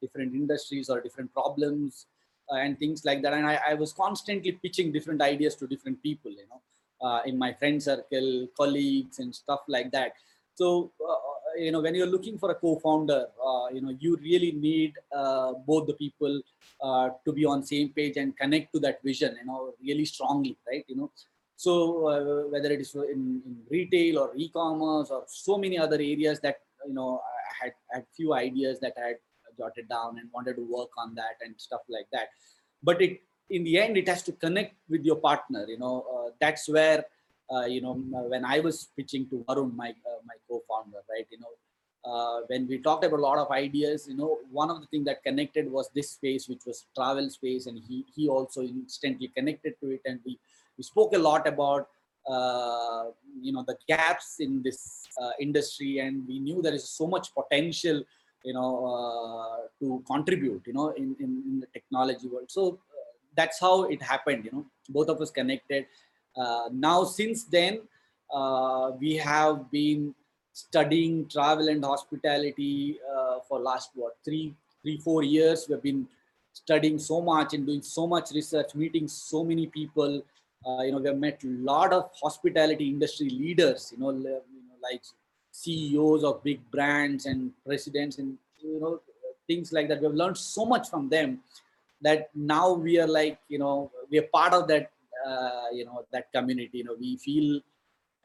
different 0.00 0.34
industries 0.34 0.88
or 0.88 1.00
different 1.00 1.32
problems 1.32 2.06
and 2.48 2.78
things 2.78 3.04
like 3.04 3.22
that. 3.22 3.32
And 3.32 3.44
I, 3.44 3.58
I 3.70 3.74
was 3.74 3.92
constantly 3.92 4.52
pitching 4.52 4.92
different 4.92 5.20
ideas 5.20 5.56
to 5.56 5.66
different 5.66 6.00
people 6.02 6.30
you 6.30 6.46
know 6.48 6.62
uh, 7.00 7.20
in 7.26 7.38
my 7.38 7.52
friend 7.52 7.82
circle, 7.82 8.48
colleagues, 8.56 9.18
and 9.18 9.34
stuff 9.34 9.60
like 9.68 9.90
that. 9.92 10.12
So, 10.54 10.92
uh, 11.06 11.58
you 11.58 11.70
know, 11.70 11.80
when 11.80 11.94
you're 11.94 12.06
looking 12.06 12.38
for 12.38 12.50
a 12.50 12.54
co-founder, 12.54 13.26
uh, 13.44 13.66
you 13.72 13.80
know, 13.80 13.94
you 13.98 14.16
really 14.16 14.52
need 14.52 14.94
uh, 15.14 15.52
both 15.66 15.86
the 15.86 15.94
people 15.94 16.40
uh, 16.82 17.10
to 17.24 17.32
be 17.32 17.44
on 17.44 17.62
same 17.62 17.90
page 17.90 18.16
and 18.16 18.36
connect 18.36 18.72
to 18.74 18.80
that 18.80 19.02
vision, 19.02 19.36
you 19.40 19.46
know, 19.46 19.74
really 19.82 20.04
strongly, 20.04 20.56
right? 20.66 20.84
You 20.88 20.96
know, 20.96 21.10
so 21.56 22.06
uh, 22.08 22.48
whether 22.50 22.70
it 22.70 22.80
is 22.80 22.94
in, 22.94 23.42
in 23.44 23.56
retail 23.70 24.18
or 24.18 24.32
e-commerce 24.36 25.10
or 25.10 25.24
so 25.26 25.58
many 25.58 25.78
other 25.78 25.96
areas 25.96 26.40
that 26.40 26.56
you 26.86 26.94
know, 26.94 27.20
I 27.60 27.64
had 27.64 27.72
had 27.90 28.04
few 28.14 28.34
ideas 28.34 28.78
that 28.80 28.94
I 28.96 29.08
had 29.08 29.16
jotted 29.58 29.88
down 29.88 30.18
and 30.18 30.28
wanted 30.32 30.56
to 30.56 30.62
work 30.62 30.90
on 30.98 31.14
that 31.14 31.36
and 31.44 31.54
stuff 31.56 31.80
like 31.88 32.06
that. 32.12 32.28
But 32.82 33.02
it 33.02 33.22
in 33.50 33.64
the 33.64 33.78
end 33.78 33.96
it 33.96 34.08
has 34.08 34.22
to 34.22 34.32
connect 34.32 34.74
with 34.88 35.04
your 35.04 35.16
partner 35.16 35.64
you 35.68 35.78
know 35.78 36.04
uh, 36.14 36.30
that's 36.40 36.68
where 36.68 37.04
uh, 37.54 37.64
you 37.64 37.80
know 37.80 37.94
when 38.32 38.44
i 38.44 38.58
was 38.60 38.88
pitching 38.96 39.26
to 39.30 39.44
varun 39.48 39.74
my 39.74 39.90
uh, 40.10 40.20
my 40.30 40.36
co-founder 40.48 41.02
right 41.12 41.26
you 41.30 41.38
know 41.38 41.54
uh, 42.10 42.40
when 42.48 42.66
we 42.68 42.78
talked 42.78 43.04
about 43.04 43.18
a 43.18 43.26
lot 43.28 43.38
of 43.38 43.50
ideas 43.50 44.06
you 44.08 44.16
know 44.16 44.38
one 44.50 44.70
of 44.70 44.80
the 44.80 44.86
things 44.86 45.04
that 45.04 45.22
connected 45.22 45.70
was 45.70 45.88
this 45.94 46.10
space 46.18 46.48
which 46.48 46.64
was 46.66 46.86
travel 46.96 47.28
space 47.38 47.66
and 47.66 47.80
he 47.88 48.04
he 48.14 48.28
also 48.28 48.62
instantly 48.62 49.28
connected 49.36 49.74
to 49.80 49.90
it 49.96 50.02
and 50.04 50.20
we 50.26 50.38
we 50.76 50.84
spoke 50.92 51.14
a 51.14 51.22
lot 51.30 51.46
about 51.46 51.88
uh, 52.34 53.04
you 53.40 53.52
know 53.52 53.64
the 53.70 53.76
gaps 53.88 54.36
in 54.40 54.62
this 54.66 54.80
uh, 55.22 55.34
industry 55.46 56.00
and 56.04 56.26
we 56.26 56.38
knew 56.40 56.60
there 56.60 56.78
is 56.80 56.88
so 56.88 57.06
much 57.06 57.28
potential 57.40 58.02
you 58.48 58.54
know 58.56 58.70
to 59.80 60.02
contribute 60.12 60.62
you 60.66 60.72
know 60.72 60.88
in, 60.90 61.14
in, 61.24 61.30
in 61.48 61.60
the 61.60 61.68
technology 61.76 62.28
world. 62.28 62.48
So 62.48 62.78
that's 63.36 63.60
how 63.60 63.84
it 63.84 64.02
happened 64.02 64.44
you 64.44 64.52
know. 64.52 64.66
Both 64.88 65.08
of 65.08 65.20
us 65.20 65.30
connected. 65.30 65.86
Uh, 66.36 66.68
now 66.72 67.04
since 67.04 67.44
then 67.44 67.80
uh, 68.32 68.92
we 68.98 69.16
have 69.16 69.70
been 69.70 70.14
studying 70.52 71.28
travel 71.28 71.68
and 71.68 71.84
hospitality 71.84 72.98
uh, 73.14 73.40
for 73.48 73.60
last 73.60 73.90
what 73.94 74.16
three 74.24 74.54
three 74.82 74.98
four 74.98 75.22
years. 75.22 75.66
We've 75.68 75.82
been 75.82 76.08
studying 76.52 76.98
so 76.98 77.20
much 77.20 77.52
and 77.54 77.66
doing 77.66 77.82
so 77.82 78.06
much 78.06 78.30
research 78.32 78.74
meeting 78.74 79.08
so 79.08 79.44
many 79.44 79.66
people. 79.66 80.22
Uh, 80.66 80.82
you 80.82 80.92
know 80.92 80.98
we've 80.98 81.16
met 81.16 81.42
a 81.44 81.48
lot 81.72 81.92
of 81.92 82.10
hospitality 82.20 82.88
industry 82.88 83.28
leaders 83.28 83.92
you 83.92 83.98
know, 83.98 84.10
you 84.10 84.24
know 84.24 84.42
like 84.82 85.02
ceos 85.52 86.24
of 86.24 86.42
big 86.42 86.58
brands 86.70 87.26
and 87.26 87.52
presidents 87.64 88.18
and 88.18 88.36
you 88.60 88.80
know 88.80 89.00
things 89.46 89.72
like 89.72 89.88
that. 89.88 90.00
We've 90.02 90.12
learned 90.12 90.36
so 90.36 90.64
much 90.64 90.88
from 90.90 91.08
them 91.08 91.40
that 92.02 92.30
now 92.34 92.72
we 92.72 92.98
are 93.00 93.06
like 93.06 93.38
you 93.48 93.58
know 93.58 93.90
we 94.10 94.18
are 94.18 94.28
part 94.32 94.52
of 94.52 94.68
that 94.68 94.90
uh, 95.26 95.66
you 95.72 95.84
know 95.84 96.04
that 96.12 96.32
community 96.32 96.78
you 96.78 96.84
know 96.84 96.96
we 96.98 97.16
feel 97.16 97.60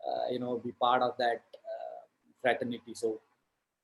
uh, 0.08 0.32
you 0.32 0.40
know 0.40 0.58
be 0.58 0.72
part 0.74 1.02
of 1.02 1.16
that 1.18 1.44
uh, 1.56 2.00
fraternity. 2.42 2.94
So 2.94 3.20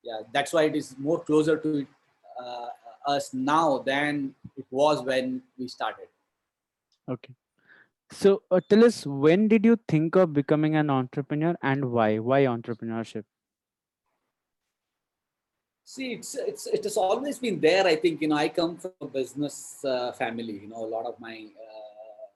yeah 0.02 0.20
that's 0.32 0.52
why 0.52 0.64
it 0.64 0.76
is 0.76 0.94
more 0.98 1.20
closer 1.20 1.56
to 1.56 1.86
uh, 2.40 2.68
us 3.06 3.32
now 3.32 3.78
than 3.78 4.34
it 4.56 4.66
was 4.70 5.02
when 5.02 5.42
we 5.58 5.68
started. 5.68 6.08
Okay. 7.08 7.34
So 8.10 8.42
uh, 8.50 8.60
tell 8.68 8.84
us 8.84 9.06
when 9.06 9.48
did 9.48 9.64
you 9.64 9.78
think 9.88 10.16
of 10.16 10.32
becoming 10.32 10.76
an 10.76 10.90
entrepreneur 10.90 11.56
and 11.62 11.90
why? 11.90 12.18
Why 12.18 12.44
entrepreneurship 12.44 13.24
See, 15.90 16.12
it's 16.12 16.34
it's 16.34 16.66
it 16.66 16.84
has 16.84 16.98
always 16.98 17.38
been 17.38 17.58
there. 17.60 17.86
I 17.86 17.96
think 17.96 18.20
you 18.20 18.28
know 18.28 18.36
I 18.36 18.50
come 18.50 18.76
from 18.76 18.92
a 19.00 19.06
business 19.06 19.82
uh, 19.82 20.12
family. 20.12 20.56
You 20.62 20.68
know, 20.68 20.84
a 20.84 20.90
lot 20.96 21.06
of 21.06 21.18
my 21.18 21.32
uh, 21.32 22.26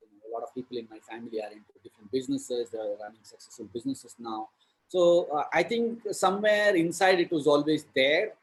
you 0.00 0.18
know, 0.18 0.26
a 0.28 0.30
lot 0.32 0.44
of 0.44 0.54
people 0.54 0.78
in 0.78 0.86
my 0.88 1.00
family 1.00 1.42
are 1.42 1.50
into 1.50 1.72
different 1.82 2.12
businesses. 2.12 2.70
They're 2.70 2.94
running 3.02 3.24
successful 3.24 3.68
businesses 3.74 4.14
now. 4.20 4.50
So 4.86 5.26
uh, 5.34 5.42
I 5.52 5.64
think 5.64 5.98
somewhere 6.12 6.76
inside 6.76 7.18
it 7.18 7.32
was 7.32 7.48
always 7.48 7.86
there. 7.96 8.34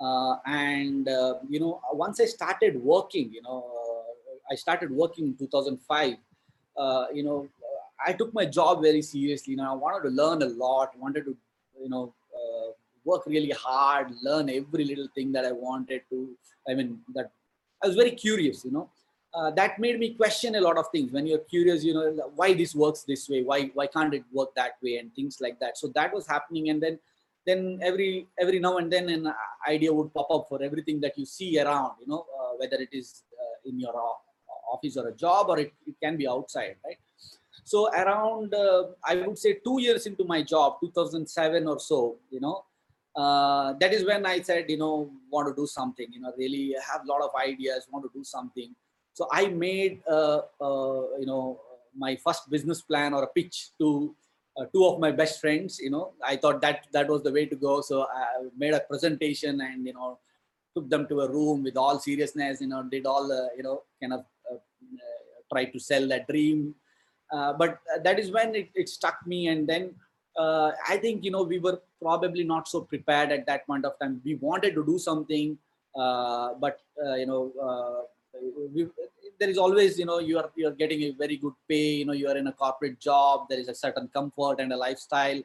Uh, 0.00 0.34
and 0.46 1.08
uh, 1.08 1.34
you 1.48 1.60
know, 1.60 1.80
once 1.92 2.20
I 2.20 2.24
started 2.24 2.82
working, 2.82 3.32
you 3.32 3.42
know, 3.42 3.58
uh, 3.70 4.52
I 4.52 4.56
started 4.56 4.90
working 4.90 5.26
in 5.26 5.36
2005. 5.36 6.16
you 7.14 7.22
know, 7.22 7.48
I 8.04 8.14
took 8.14 8.34
my 8.34 8.46
job 8.46 8.82
very 8.82 9.02
seriously. 9.02 9.52
You 9.52 9.58
know, 9.58 9.70
I 9.70 9.76
wanted 9.76 10.08
to 10.08 10.12
learn 10.22 10.42
a 10.42 10.50
lot. 10.64 10.98
Wanted 10.98 11.26
to, 11.26 11.36
you 11.80 11.88
know, 11.88 12.12
work 13.04 13.26
really 13.26 13.50
hard, 13.50 14.12
learn 14.22 14.48
every 14.50 14.84
little 14.84 15.08
thing 15.14 15.32
that 15.32 15.44
I 15.44 15.52
wanted 15.52 16.02
to. 16.10 16.28
I 16.68 16.74
mean, 16.74 17.00
that 17.14 17.30
I 17.82 17.88
was 17.88 17.96
very 17.96 18.12
curious. 18.12 18.64
You 18.64 18.72
know, 18.72 18.90
uh, 19.34 19.50
that 19.52 19.78
made 19.78 19.98
me 19.98 20.14
question 20.14 20.54
a 20.56 20.60
lot 20.60 20.78
of 20.78 20.86
things. 20.92 21.12
When 21.12 21.26
you're 21.26 21.38
curious, 21.38 21.84
you 21.84 21.94
know, 21.94 22.30
why 22.34 22.54
this 22.54 22.74
works 22.74 23.02
this 23.02 23.28
way, 23.28 23.42
why 23.42 23.70
why 23.74 23.86
can't 23.86 24.14
it 24.14 24.24
work 24.32 24.54
that 24.56 24.72
way, 24.82 24.96
and 24.98 25.14
things 25.14 25.38
like 25.40 25.58
that. 25.60 25.78
So 25.78 25.88
that 25.94 26.14
was 26.14 26.26
happening, 26.26 26.70
and 26.70 26.82
then 26.82 26.98
then 27.46 27.80
every 27.82 28.26
every 28.38 28.58
now 28.60 28.76
and 28.78 28.92
then 28.92 29.08
an 29.08 29.32
idea 29.68 29.92
would 29.92 30.12
pop 30.14 30.30
up 30.30 30.46
for 30.48 30.62
everything 30.62 31.00
that 31.00 31.18
you 31.18 31.26
see 31.26 31.60
around. 31.60 31.92
You 32.00 32.08
know, 32.08 32.26
uh, 32.40 32.52
whether 32.58 32.76
it 32.76 32.90
is 32.92 33.24
uh, 33.40 33.68
in 33.68 33.80
your 33.80 33.94
office 34.72 34.96
or 34.96 35.08
a 35.08 35.12
job, 35.12 35.48
or 35.48 35.58
it, 35.58 35.72
it 35.86 35.94
can 36.02 36.16
be 36.16 36.28
outside, 36.28 36.76
right? 36.84 36.98
So 37.64 37.88
around, 37.92 38.54
uh, 38.54 38.88
I 39.04 39.16
would 39.16 39.38
say 39.38 39.58
two 39.64 39.80
years 39.80 40.06
into 40.06 40.24
my 40.24 40.42
job, 40.42 40.78
2007 40.80 41.66
or 41.68 41.78
so, 41.78 42.16
you 42.30 42.40
know, 42.40 42.64
uh, 43.16 43.74
that 43.74 43.92
is 43.92 44.04
when 44.04 44.24
I 44.26 44.40
said, 44.40 44.66
you 44.68 44.78
know, 44.78 45.10
want 45.30 45.48
to 45.48 45.54
do 45.54 45.66
something, 45.66 46.06
you 46.10 46.20
know, 46.20 46.32
really 46.36 46.74
have 46.90 47.02
a 47.04 47.08
lot 47.08 47.22
of 47.22 47.30
ideas, 47.40 47.86
want 47.90 48.04
to 48.04 48.10
do 48.14 48.24
something. 48.24 48.74
So 49.14 49.28
I 49.30 49.48
made, 49.48 50.00
uh, 50.08 50.40
uh 50.60 51.18
you 51.18 51.26
know, 51.26 51.60
my 51.94 52.16
first 52.16 52.48
business 52.48 52.80
plan 52.80 53.12
or 53.12 53.22
a 53.24 53.26
pitch 53.26 53.70
to 53.78 54.14
uh, 54.56 54.64
two 54.72 54.86
of 54.86 54.98
my 54.98 55.10
best 55.10 55.40
friends. 55.40 55.78
You 55.78 55.90
know, 55.90 56.12
I 56.24 56.36
thought 56.36 56.62
that 56.62 56.86
that 56.92 57.08
was 57.08 57.22
the 57.22 57.32
way 57.32 57.46
to 57.46 57.56
go. 57.56 57.82
So 57.82 58.04
I 58.04 58.48
made 58.56 58.72
a 58.72 58.80
presentation 58.80 59.60
and 59.60 59.86
you 59.86 59.92
know, 59.92 60.18
took 60.74 60.88
them 60.88 61.06
to 61.08 61.20
a 61.20 61.30
room 61.30 61.62
with 61.62 61.76
all 61.76 61.98
seriousness. 61.98 62.62
You 62.62 62.68
know, 62.68 62.82
did 62.82 63.04
all 63.04 63.28
you 63.56 63.62
know, 63.62 63.82
kind 64.00 64.14
of 64.14 64.20
uh, 64.50 64.56
try 65.52 65.66
to 65.66 65.78
sell 65.78 66.08
that 66.08 66.26
dream 66.26 66.74
uh, 67.32 67.52
but 67.54 67.80
that 68.04 68.18
is 68.18 68.30
when 68.30 68.54
it, 68.54 68.68
it 68.74 68.88
struck 68.88 69.26
me 69.26 69.48
and 69.48 69.66
then 69.66 69.94
uh, 70.36 70.70
i 70.88 70.96
think 70.96 71.24
you 71.24 71.30
know 71.30 71.42
we 71.42 71.58
were 71.58 71.80
probably 72.00 72.44
not 72.44 72.68
so 72.68 72.80
prepared 72.80 73.30
at 73.30 73.46
that 73.46 73.66
point 73.66 73.84
of 73.84 73.98
time. 73.98 74.20
We 74.24 74.34
wanted 74.36 74.74
to 74.74 74.84
do 74.84 74.98
something 74.98 75.58
uh, 75.94 76.54
but 76.54 76.80
uh, 77.04 77.14
you 77.14 77.26
know 77.26 77.52
uh, 77.62 78.38
we, 78.74 78.88
there 79.38 79.50
is 79.50 79.58
always 79.58 79.98
you 79.98 80.06
know 80.06 80.18
you 80.18 80.38
are 80.38 80.50
you're 80.56 80.72
getting 80.72 81.02
a 81.02 81.10
very 81.10 81.36
good 81.36 81.52
pay 81.68 81.96
you 81.96 82.06
know 82.06 82.12
you 82.12 82.28
are 82.28 82.36
in 82.36 82.46
a 82.46 82.52
corporate 82.52 82.98
job 82.98 83.46
there 83.50 83.58
is 83.58 83.68
a 83.68 83.74
certain 83.74 84.08
comfort 84.08 84.60
and 84.60 84.72
a 84.72 84.76
lifestyle. 84.76 85.42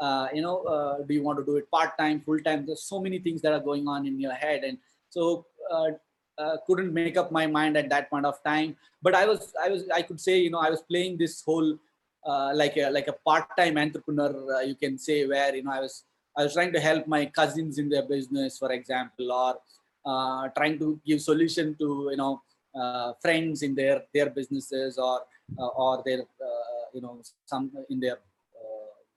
Uh, 0.00 0.28
you 0.32 0.40
know 0.40 1.04
do 1.08 1.14
you 1.14 1.22
want 1.22 1.38
to 1.38 1.44
do 1.44 1.56
it 1.56 1.70
part 1.70 1.96
time 1.98 2.20
full 2.20 2.38
time 2.40 2.64
there's 2.64 2.82
so 2.82 3.00
many 3.00 3.18
things 3.18 3.42
that 3.42 3.52
are 3.52 3.60
going 3.60 3.86
on 3.88 4.06
in 4.06 4.20
your 4.20 4.32
head. 4.32 4.62
And 4.64 4.78
so 5.10 5.46
uh, 5.70 6.56
couldn't 6.66 6.94
make 6.94 7.16
up 7.16 7.32
my 7.32 7.46
mind 7.46 7.76
at 7.76 7.88
that 7.88 8.08
point 8.10 8.26
of 8.26 8.42
time. 8.44 8.76
But 9.02 9.14
i 9.14 9.26
was 9.26 9.54
i 9.62 9.68
was 9.68 9.88
i 9.94 10.02
could 10.02 10.20
say 10.20 10.38
you 10.38 10.50
know 10.50 10.58
i 10.58 10.70
was 10.70 10.82
playing 10.82 11.18
this 11.18 11.42
whole 11.44 11.78
uh, 12.26 12.50
like 12.54 12.76
a 12.76 12.90
like 12.90 13.08
a 13.08 13.16
part-time 13.24 13.78
entrepreneur 13.78 14.32
uh, 14.56 14.60
you 14.60 14.74
can 14.74 14.98
say 14.98 15.26
where 15.26 15.54
you 15.54 15.62
know 15.62 15.72
i 15.72 15.80
was 15.80 16.04
i 16.36 16.42
was 16.42 16.52
trying 16.54 16.72
to 16.72 16.80
help 16.80 17.06
my 17.06 17.24
cousins 17.26 17.78
in 17.78 17.88
their 17.88 18.06
business 18.06 18.58
for 18.58 18.72
example 18.72 19.32
or 19.32 19.54
uh, 20.06 20.48
trying 20.56 20.78
to 20.78 21.00
give 21.06 21.20
solution 21.20 21.74
to 21.78 22.08
you 22.10 22.16
know 22.16 22.42
friends 23.22 23.62
in 23.62 23.74
their 23.74 24.02
their 24.14 24.30
businesses 24.30 24.98
or 24.98 25.20
or 25.56 26.02
their 26.06 26.22
you 26.94 27.00
know 27.00 27.20
some 27.46 27.70
in 27.90 27.98
their 27.98 28.18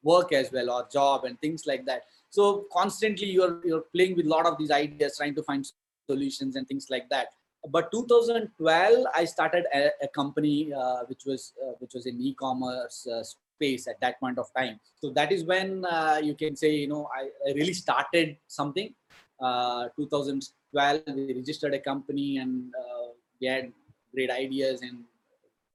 work 0.03 0.33
as 0.33 0.51
well 0.51 0.69
or 0.71 0.87
job 0.91 1.25
and 1.25 1.39
things 1.39 1.65
like 1.65 1.85
that. 1.85 2.03
So 2.29 2.65
constantly 2.71 3.27
you're 3.27 3.61
you're 3.63 3.85
playing 3.93 4.15
with 4.15 4.25
a 4.25 4.29
lot 4.29 4.45
of 4.45 4.57
these 4.57 4.71
ideas 4.71 5.17
trying 5.17 5.35
to 5.35 5.43
find 5.43 5.65
solutions 6.09 6.55
and 6.55 6.67
things 6.67 6.87
like 6.89 7.07
that 7.09 7.27
but 7.69 7.91
2012 7.91 9.05
i 9.15 9.23
started 9.25 9.65
a, 9.73 9.89
a 10.01 10.07
company 10.07 10.73
uh, 10.73 11.01
which 11.07 11.23
was 11.25 11.53
uh, 11.63 11.73
which 11.79 11.93
was 11.93 12.05
in 12.05 12.19
e-commerce 12.19 13.07
uh, 13.07 13.23
space 13.23 13.87
at 13.87 13.99
that 14.01 14.19
point 14.19 14.39
of 14.39 14.47
time. 14.57 14.79
So 14.99 15.11
that 15.11 15.31
is 15.31 15.43
when 15.43 15.85
uh, 15.85 16.19
you 16.23 16.33
can 16.33 16.55
say 16.55 16.71
you 16.71 16.87
know 16.87 17.09
i, 17.15 17.29
I 17.47 17.53
really 17.53 17.73
started 17.73 18.37
something. 18.47 18.93
Uh, 19.39 19.89
2012 19.95 21.01
we 21.15 21.33
registered 21.33 21.73
a 21.73 21.79
company 21.79 22.37
and 22.37 22.71
uh, 22.75 23.07
we 23.39 23.47
had 23.47 23.71
great 24.13 24.29
ideas 24.29 24.81
and 24.81 24.99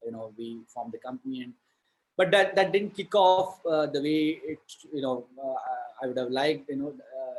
you 0.05 0.13
know 0.13 0.33
we 0.37 0.61
formed 0.73 0.93
the 0.93 0.99
company. 0.99 1.43
And 1.43 1.53
but 2.17 2.31
that 2.33 2.57
that 2.57 2.73
didn't 2.73 2.97
kick 2.97 3.15
off 3.15 3.63
the 3.63 4.01
way 4.03 4.41
it 4.53 4.59
you 4.93 5.03
know 5.03 5.27
i 6.03 6.07
would 6.07 6.17
have 6.17 6.31
liked 6.31 6.69
you 6.71 6.77
know 6.77 6.95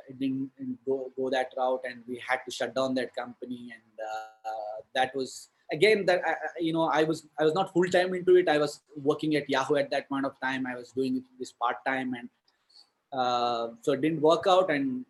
it 0.09 0.19
didn't, 0.19 0.51
go, 0.85 1.11
go 1.15 1.29
that 1.29 1.49
route 1.57 1.81
and 1.85 2.03
we 2.07 2.21
had 2.27 2.39
to 2.45 2.51
shut 2.51 2.73
down 2.75 2.95
that 2.95 3.15
company. 3.15 3.73
And 3.73 3.99
uh, 3.99 4.81
that 4.95 5.15
was 5.15 5.49
again 5.71 6.05
that 6.05 6.21
you 6.59 6.71
know 6.71 6.85
i 6.99 7.03
was 7.03 7.27
i 7.39 7.43
was 7.43 7.53
not 7.53 7.73
full 7.73 7.89
time 7.95 8.13
into 8.13 8.35
it. 8.37 8.47
I 8.49 8.57
was 8.57 8.81
working 8.95 9.35
at 9.35 9.49
yahoo 9.49 9.75
at 9.75 9.89
that 9.91 10.09
point 10.09 10.25
of 10.25 10.39
time. 10.41 10.65
I 10.65 10.75
was 10.75 10.91
doing 10.91 11.23
this 11.39 11.51
part 11.51 11.77
time 11.85 12.13
and 12.13 12.29
uh, 13.13 13.69
so 13.81 13.93
it 13.93 14.01
didn't 14.01 14.21
work 14.21 14.45
out. 14.47 14.69
And 14.69 15.05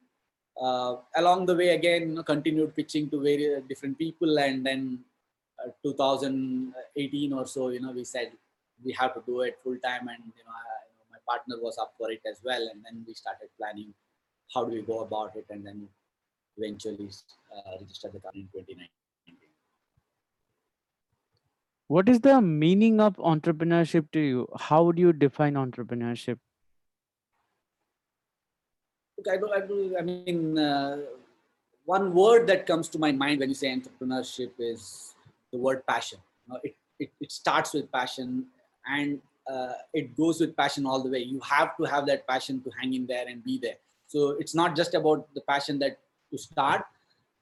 uh, 0.62 0.97
along 1.15 1.45
the 1.45 1.55
way 1.55 1.69
again 1.69 2.01
you 2.10 2.15
know, 2.15 2.23
continued 2.23 2.75
pitching 2.75 3.10
to 3.10 3.21
various 3.21 3.63
different 3.67 3.97
people. 3.97 4.38
And 4.39 4.65
then 4.65 4.99
uh, 5.63 5.71
2018 5.83 7.33
or 7.33 7.45
so 7.47 7.69
you 7.69 7.81
know 7.81 7.91
we 7.91 8.03
said 8.03 8.31
we 8.83 8.91
have 8.93 9.13
to 9.15 9.23
do 9.25 9.41
it 9.41 9.57
full 9.63 9.77
time 9.77 10.07
and 10.07 10.23
you 10.38 10.43
know, 10.45 10.53
I, 10.53 10.77
you 10.89 10.97
know 10.99 11.07
my 11.12 11.21
partner 11.27 11.55
was 11.62 11.77
up 11.77 11.93
for 11.97 12.12
it 12.12 12.21
as 12.29 12.38
well. 12.43 12.62
And 12.71 12.83
then 12.83 13.03
we 13.07 13.13
started 13.13 13.49
planning 13.57 13.93
how 14.53 14.65
do 14.65 14.71
we 14.71 14.81
go 14.81 14.99
about 15.01 15.36
it 15.36 15.45
and 15.49 15.65
then 15.65 15.88
eventually 16.57 17.10
uh, 17.55 17.71
register 17.79 18.10
the 18.10 18.19
company 18.19 18.41
in 18.41 18.60
2019 18.60 18.97
what 21.88 22.10
is 22.10 22.19
the 22.19 22.41
meaning 22.41 22.99
of 22.99 23.15
entrepreneurship 23.15 24.12
to 24.12 24.19
you? 24.19 24.47
How 24.60 24.83
would 24.83 24.99
you 24.99 25.13
define 25.13 25.53
entrepreneurship? 25.53 26.38
Look, 29.17 29.27
I, 29.31 29.38
do, 29.38 29.51
I, 29.53 29.62
do, 29.62 29.95
I 29.97 30.01
mean 30.01 30.57
uh, 30.57 30.97
one 31.86 32.13
word 32.13 32.45
that 32.47 32.65
comes 32.65 32.89
to 32.89 32.99
my 32.99 33.13
mind 33.13 33.39
when 33.39 33.49
you 33.49 33.55
say 33.55 33.73
entrepreneurship 33.73 34.51
is 34.60 35.15
the 35.53 35.57
word 35.57 35.88
passion. 35.88 36.19
It, 36.62 36.75
it, 36.99 37.12
it 37.21 37.31
starts 37.31 37.73
with 37.73 37.89
passion 37.89 38.47
and 38.86 39.21
uh, 39.49 39.73
it 39.93 40.15
goes 40.17 40.41
with 40.41 40.57
passion 40.57 40.86
all 40.86 41.01
the 41.01 41.10
way. 41.10 41.19
You 41.19 41.39
have 41.39 41.77
to 41.77 41.86
have 41.86 42.05
that 42.07 42.27
passion 42.27 42.62
to 42.63 42.71
hang 42.81 42.93
in 42.95 43.07
there 43.07 43.25
and 43.29 43.41
be 43.41 43.60
there 43.60 43.77
so 44.08 44.38
it's 44.39 44.56
not 44.56 44.76
just 44.76 44.93
about 44.93 45.28
the 45.36 45.41
passion 45.41 45.80
that 45.80 46.00
to 46.32 46.38
start, 46.38 46.84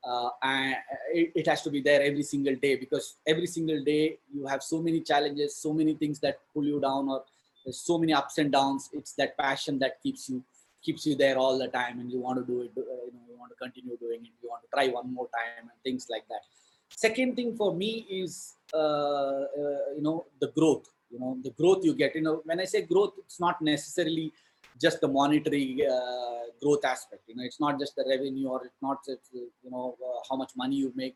uh, 0.04 0.30
and 0.44 0.76
it, 1.12 1.32
it, 1.36 1.48
has 1.48 1.62
to 1.64 1.72
be 1.72 1.82
there 1.82 2.02
every 2.02 2.22
single 2.22 2.56
day 2.56 2.76
because 2.76 3.16
every 3.26 3.48
single 3.48 3.84
day 3.84 4.20
you 4.32 4.46
have 4.46 4.62
so 4.62 4.82
many 4.82 5.02
challenges, 5.02 5.56
so 5.56 5.74
many 5.74 5.96
things 5.96 6.20
that 6.20 6.40
pull 6.54 6.64
you 6.64 6.80
down, 6.80 7.10
or 7.10 7.24
there's 7.64 7.80
so 7.80 7.98
many 7.98 8.14
ups 8.14 8.38
and 8.38 8.52
downs. 8.52 8.90
It's 8.94 9.14
that 9.14 9.36
passion 9.38 9.80
that 9.80 10.02
keeps 10.02 10.30
you 10.30 10.44
keeps 10.84 11.06
you 11.08 11.16
there 11.16 11.38
all 11.38 11.58
the 11.58 11.68
time, 11.68 12.00
and 12.00 12.12
you 12.12 12.20
want 12.20 12.38
to 12.38 12.46
do 12.46 12.62
it. 12.62 12.72
Uh, 12.78 12.82
you 12.82 13.14
know, 13.14 13.26
you 13.30 13.38
want 13.38 13.52
to 13.52 13.56
continue 13.56 13.98
doing 13.98 14.22
it. 14.22 14.32
You 14.44 14.50
want 14.50 14.62
to 14.64 14.70
try 14.72 14.88
one 14.88 15.12
more 15.12 15.28
time, 15.34 15.64
and 15.64 15.80
things 15.84 16.08
like 16.10 16.28
that. 16.30 16.42
Second 16.90 17.36
thing 17.36 17.56
for 17.58 17.74
me 17.74 18.06
is 18.10 18.54
uh, 18.74 18.78
uh 18.78 19.86
you 19.96 20.02
know 20.02 20.26
the 20.40 20.48
growth. 20.48 20.86
You 21.10 21.20
know 21.20 21.38
the 21.44 21.52
growth 21.52 21.84
you 21.84 21.96
get. 21.96 22.16
You 22.16 22.22
know 22.22 22.42
when 22.46 22.60
I 22.60 22.66
say 22.66 22.84
growth, 22.84 23.14
it's 23.18 23.40
not 23.40 23.62
necessarily 23.62 24.34
just 24.82 25.02
the 25.02 25.08
monetary 25.08 25.86
uh, 25.88 26.52
growth 26.62 26.84
aspect. 26.86 27.24
You 27.28 27.36
know, 27.36 27.44
it's 27.44 27.60
not 27.60 27.80
just 27.80 27.96
the 27.96 28.06
revenue 28.08 28.50
or 28.50 28.66
it's 28.66 28.82
not 28.82 29.06
just 29.06 29.22
you 29.34 29.72
know 29.72 29.96
uh, 30.04 30.20
how 30.30 30.36
much 30.36 30.52
money 30.56 30.76
you 30.76 30.92
make, 30.96 31.16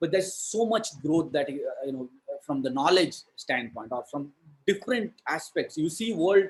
but 0.00 0.10
there's 0.10 0.34
so 0.34 0.66
much 0.66 0.88
growth 1.02 1.32
that 1.32 1.48
uh, 1.48 1.86
you 1.86 1.92
know 1.92 2.08
from 2.44 2.62
the 2.62 2.70
knowledge 2.70 3.16
standpoint 3.36 3.92
or 3.92 4.04
from 4.10 4.32
different 4.66 5.12
aspects. 5.28 5.76
You 5.76 5.90
see 5.90 6.12
world 6.12 6.48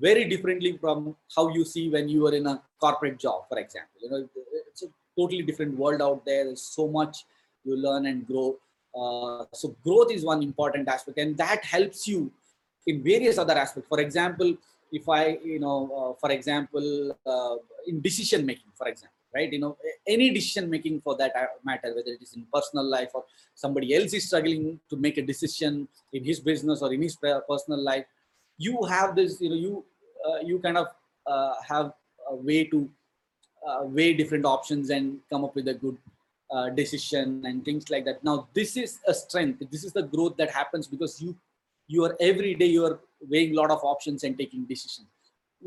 very 0.00 0.24
differently 0.28 0.76
from 0.78 1.16
how 1.34 1.48
you 1.48 1.64
see 1.64 1.88
when 1.88 2.08
you 2.08 2.26
are 2.26 2.34
in 2.34 2.46
a 2.46 2.60
corporate 2.80 3.18
job, 3.18 3.44
for 3.48 3.58
example. 3.58 3.98
You 4.02 4.10
know, 4.10 4.28
it's 4.68 4.82
a 4.82 4.88
totally 5.18 5.42
different 5.42 5.76
world 5.76 6.02
out 6.02 6.24
there. 6.24 6.44
There's 6.44 6.62
so 6.62 6.88
much 6.88 7.24
you 7.64 7.76
learn 7.76 8.06
and 8.06 8.26
grow. 8.26 8.56
Uh, 8.94 9.44
so 9.52 9.76
growth 9.84 10.10
is 10.10 10.24
one 10.24 10.42
important 10.42 10.88
aspect, 10.88 11.18
and 11.18 11.36
that 11.36 11.64
helps 11.64 12.08
you 12.08 12.32
in 12.86 13.02
various 13.02 13.38
other 13.38 13.54
aspects. 13.54 13.88
For 13.88 14.00
example, 14.00 14.56
if 14.92 15.08
I, 15.08 15.38
you 15.42 15.58
know, 15.58 15.78
uh, 15.92 16.20
for 16.20 16.30
example, 16.32 17.16
uh, 17.26 17.56
in 17.86 18.00
decision 18.00 18.46
making, 18.46 18.70
for 18.74 18.88
example, 18.88 19.16
right? 19.34 19.52
You 19.52 19.58
know, 19.58 19.76
any 20.06 20.30
decision 20.30 20.70
making 20.70 21.00
for 21.00 21.16
that 21.16 21.32
matter, 21.64 21.94
whether 21.94 22.12
it 22.12 22.22
is 22.22 22.34
in 22.34 22.46
personal 22.52 22.84
life 22.84 23.10
or 23.14 23.24
somebody 23.54 23.94
else 23.94 24.14
is 24.14 24.26
struggling 24.26 24.80
to 24.90 24.96
make 24.96 25.18
a 25.18 25.22
decision 25.22 25.88
in 26.12 26.24
his 26.24 26.40
business 26.40 26.82
or 26.82 26.92
in 26.92 27.02
his 27.02 27.16
personal 27.16 27.82
life, 27.82 28.04
you 28.58 28.82
have 28.84 29.14
this, 29.16 29.40
you 29.40 29.50
know, 29.50 29.56
you 29.56 29.84
uh, 30.26 30.40
you 30.40 30.58
kind 30.58 30.76
of 30.76 30.88
uh, 31.26 31.54
have 31.66 31.92
a 32.30 32.34
way 32.34 32.64
to 32.64 32.88
uh, 33.66 33.82
weigh 33.84 34.14
different 34.14 34.44
options 34.44 34.90
and 34.90 35.18
come 35.30 35.44
up 35.44 35.54
with 35.54 35.68
a 35.68 35.74
good 35.74 35.96
uh, 36.50 36.70
decision 36.70 37.44
and 37.44 37.64
things 37.64 37.90
like 37.90 38.04
that. 38.04 38.22
Now, 38.24 38.48
this 38.54 38.76
is 38.76 38.98
a 39.06 39.14
strength. 39.14 39.62
This 39.70 39.84
is 39.84 39.92
the 39.92 40.02
growth 40.02 40.36
that 40.36 40.50
happens 40.50 40.86
because 40.86 41.20
you 41.20 41.36
you 41.94 42.04
are 42.06 42.16
every 42.20 42.54
day 42.54 42.70
you 42.76 42.84
are 42.88 42.98
weighing 43.32 43.52
a 43.52 43.60
lot 43.60 43.70
of 43.70 43.80
options 43.92 44.24
and 44.24 44.36
taking 44.42 44.64
decisions 44.64 45.08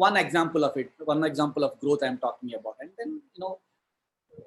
one 0.05 0.17
example 0.17 0.63
of 0.63 0.75
it 0.81 0.91
one 1.13 1.23
example 1.31 1.63
of 1.67 1.79
growth 1.79 2.03
i'm 2.03 2.17
talking 2.17 2.53
about 2.59 2.75
and 2.81 2.91
then 2.97 3.21
you 3.33 3.41
know 3.43 3.53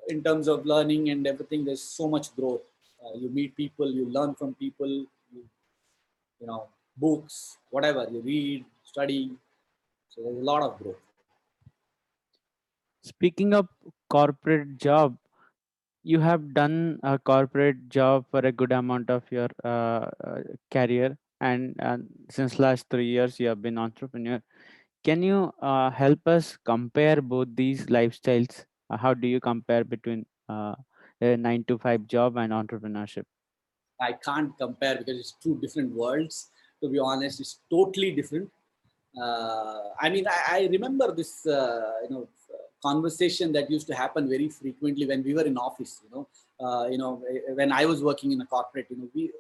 in 0.09 0.23
terms 0.27 0.47
of 0.49 0.65
learning 0.73 1.09
and 1.11 1.27
everything 1.33 1.65
there's 1.65 1.87
so 2.01 2.07
much 2.15 2.35
growth 2.37 2.63
uh, 3.05 3.15
you 3.23 3.29
meet 3.39 3.57
people 3.57 3.91
you 3.99 4.07
learn 4.19 4.35
from 4.35 4.55
people 4.55 4.93
you, 5.35 5.43
you 6.41 6.47
know 6.47 6.63
books, 6.97 7.59
whatever 7.71 8.07
you 8.11 8.21
read, 8.21 8.65
study. 8.83 9.31
So 10.09 10.23
there's 10.23 10.37
a 10.37 10.45
lot 10.45 10.63
of 10.63 10.79
growth. 10.79 10.97
Speaking 13.03 13.55
of 13.55 13.69
corporate 14.09 14.77
job, 14.79 15.17
you 16.05 16.21
have 16.21 16.55
done 16.55 17.01
a 17.03 17.19
corporate 17.19 17.89
job 17.89 18.27
for 18.31 18.41
a 18.41 18.53
good 18.53 18.73
amount 18.73 19.11
of 19.11 19.23
your 19.31 19.49
uh, 19.65 20.11
uh, 20.25 20.43
career, 20.71 21.17
and 21.43 21.75
uh, 21.83 21.99
since 22.31 22.59
last 22.59 22.87
three 22.89 23.07
years 23.07 23.39
you 23.41 23.49
have 23.49 23.61
been 23.61 23.77
entrepreneur. 23.77 24.41
Can 25.05 25.23
you 25.23 25.53
uh, 25.61 25.91
help 25.91 26.27
us 26.27 26.57
compare 26.65 27.21
both 27.21 27.49
these 27.57 27.87
lifestyles? 27.87 28.65
Uh, 28.89 28.97
how 28.97 29.13
do 29.13 29.27
you 29.27 29.41
compare 29.41 29.85
between 29.85 30.25
uh, 30.49 30.75
a 31.21 31.37
nine 31.37 31.65
to 31.67 31.79
five 31.79 32.07
job 32.07 32.37
and 32.37 32.53
entrepreneurship? 32.53 33.25
I 34.01 34.13
can't 34.13 34.57
compare 34.57 34.97
because 34.99 35.19
it's 35.19 35.33
two 35.43 35.59
different 35.61 35.93
worlds. 35.93 36.51
To 36.83 36.89
be 36.89 36.99
honest, 36.99 37.41
it's 37.41 37.59
totally 37.71 38.13
different. 38.13 38.51
Uh, 39.21 39.91
I 40.01 40.09
mean, 40.09 40.27
I, 40.27 40.59
I 40.59 40.69
remember 40.71 41.15
this, 41.15 41.47
uh, 41.47 41.93
you 42.05 42.11
know, 42.11 42.29
conversation 42.83 43.53
that 43.53 43.71
used 43.71 43.87
to 43.89 43.95
happen 43.95 44.29
very 44.29 44.49
frequently 44.49 45.07
when 45.07 45.23
we 45.23 45.35
were 45.35 45.45
in 45.45 45.57
office. 45.57 46.01
You 46.05 46.11
know, 46.15 46.29
uh, 46.65 46.89
you 46.89 46.99
know, 46.99 47.23
when 47.55 47.73
I 47.73 47.87
was 47.87 48.03
working 48.03 48.33
in 48.33 48.41
a 48.41 48.47
corporate, 48.47 48.87
you 48.91 48.97
know, 48.97 49.09
we, 49.15 49.31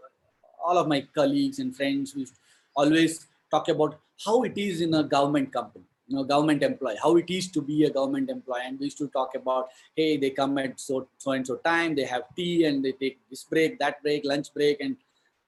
all 0.65 0.79
of 0.79 0.89
my 0.89 1.01
colleagues 1.15 1.59
and 1.59 1.75
friends, 1.75 2.15
we 2.15 2.27
always 2.75 3.27
talk 3.51 3.69
about 3.69 3.99
how 4.25 4.43
it 4.43 4.57
is 4.57 4.81
in 4.81 4.95
a 4.95 5.03
government 5.03 5.53
company 5.53 5.85
you 6.13 6.17
know 6.17 6.25
government 6.25 6.63
employee 6.63 6.99
how 7.03 7.17
it 7.17 7.31
is 7.31 7.49
to 7.51 7.61
be 7.63 7.85
a 7.85 7.91
government 7.91 8.29
employee. 8.31 8.63
And 8.67 8.79
we 8.79 8.87
used 8.87 8.99
to 8.99 9.09
talk 9.09 9.35
about 9.35 9.69
hey 9.97 10.17
they 10.17 10.31
come 10.31 10.59
at 10.59 10.81
so 10.81 11.09
so 11.19 11.33
and 11.33 11.47
so 11.47 11.57
time 11.57 11.95
they 11.95 12.05
have 12.05 12.25
tea 12.37 12.65
and 12.67 12.85
they 12.85 12.93
take 12.93 13.19
this 13.31 13.45
break 13.45 13.79
that 13.79 14.03
break 14.03 14.25
lunch 14.25 14.53
break 14.53 14.81
and 14.81 14.97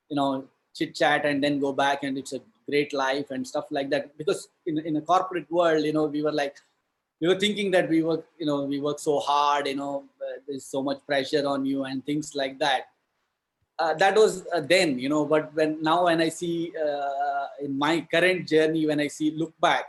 you 0.09 0.17
know 0.17 0.45
chit 0.75 0.95
chat 0.95 1.25
and 1.25 1.43
then 1.43 1.61
go 1.61 1.73
back 1.73 2.03
and 2.03 2.19
it's 2.19 2.33
a 2.33 2.41
great 2.69 2.93
life 2.93 3.31
and 3.31 3.47
stuff 3.47 3.67
like 3.71 3.91
that. 3.91 4.17
Because 4.17 4.49
in, 4.67 4.79
in 4.79 4.97
a 4.97 5.01
corporate 5.01 5.51
world 5.51 5.85
you 5.85 5.93
know 5.93 6.07
we 6.07 6.23
were 6.23 6.33
like 6.33 6.57
we 7.21 7.29
were 7.29 7.39
thinking 7.39 7.71
that 7.73 7.89
we 7.89 8.03
work 8.03 8.25
you 8.39 8.47
know 8.47 8.65
we 8.65 8.81
work 8.81 8.99
so 8.99 9.19
hard 9.19 9.67
you 9.67 9.77
know 9.77 10.05
uh, 10.23 10.39
there's 10.47 10.65
so 10.65 10.83
much 10.83 10.99
pressure 11.07 11.47
on 11.47 11.65
you 11.65 11.85
and 11.85 12.05
things 12.07 12.35
like 12.35 12.59
that 12.59 12.89
uh, 13.79 13.95
that 13.95 14.15
was 14.15 14.47
uh, 14.55 14.61
then 14.61 14.99
you 14.99 15.09
know 15.09 15.25
but 15.25 15.53
when 15.55 15.83
now 15.83 16.05
when 16.05 16.21
i 16.21 16.29
see 16.29 16.73
uh, 16.87 17.47
in 17.61 17.77
my 17.79 18.01
current 18.13 18.47
journey 18.47 18.87
when 18.87 19.01
i 19.01 19.09
see 19.09 19.31
look 19.33 19.53
back 19.61 19.87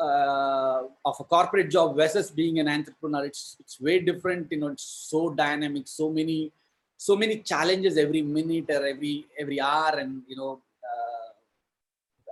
uh, 0.00 0.82
of 1.04 1.16
a 1.20 1.24
corporate 1.24 1.70
job 1.70 1.96
versus 1.96 2.30
being 2.30 2.58
an 2.58 2.68
entrepreneur 2.68 3.24
it's 3.24 3.56
it's 3.60 3.80
way 3.80 3.98
different 4.00 4.46
you 4.50 4.58
know 4.58 4.68
it's 4.68 4.88
so 5.10 5.30
dynamic 5.30 5.88
so 5.88 6.10
many 6.10 6.52
so 6.96 7.16
many 7.16 7.38
challenges 7.38 7.96
every 7.96 8.22
minute 8.22 8.68
or 8.70 8.84
every 8.86 9.26
every 9.38 9.60
hour 9.60 9.94
and 9.98 10.22
you 10.26 10.36
know 10.36 10.60
uh, 10.90 11.28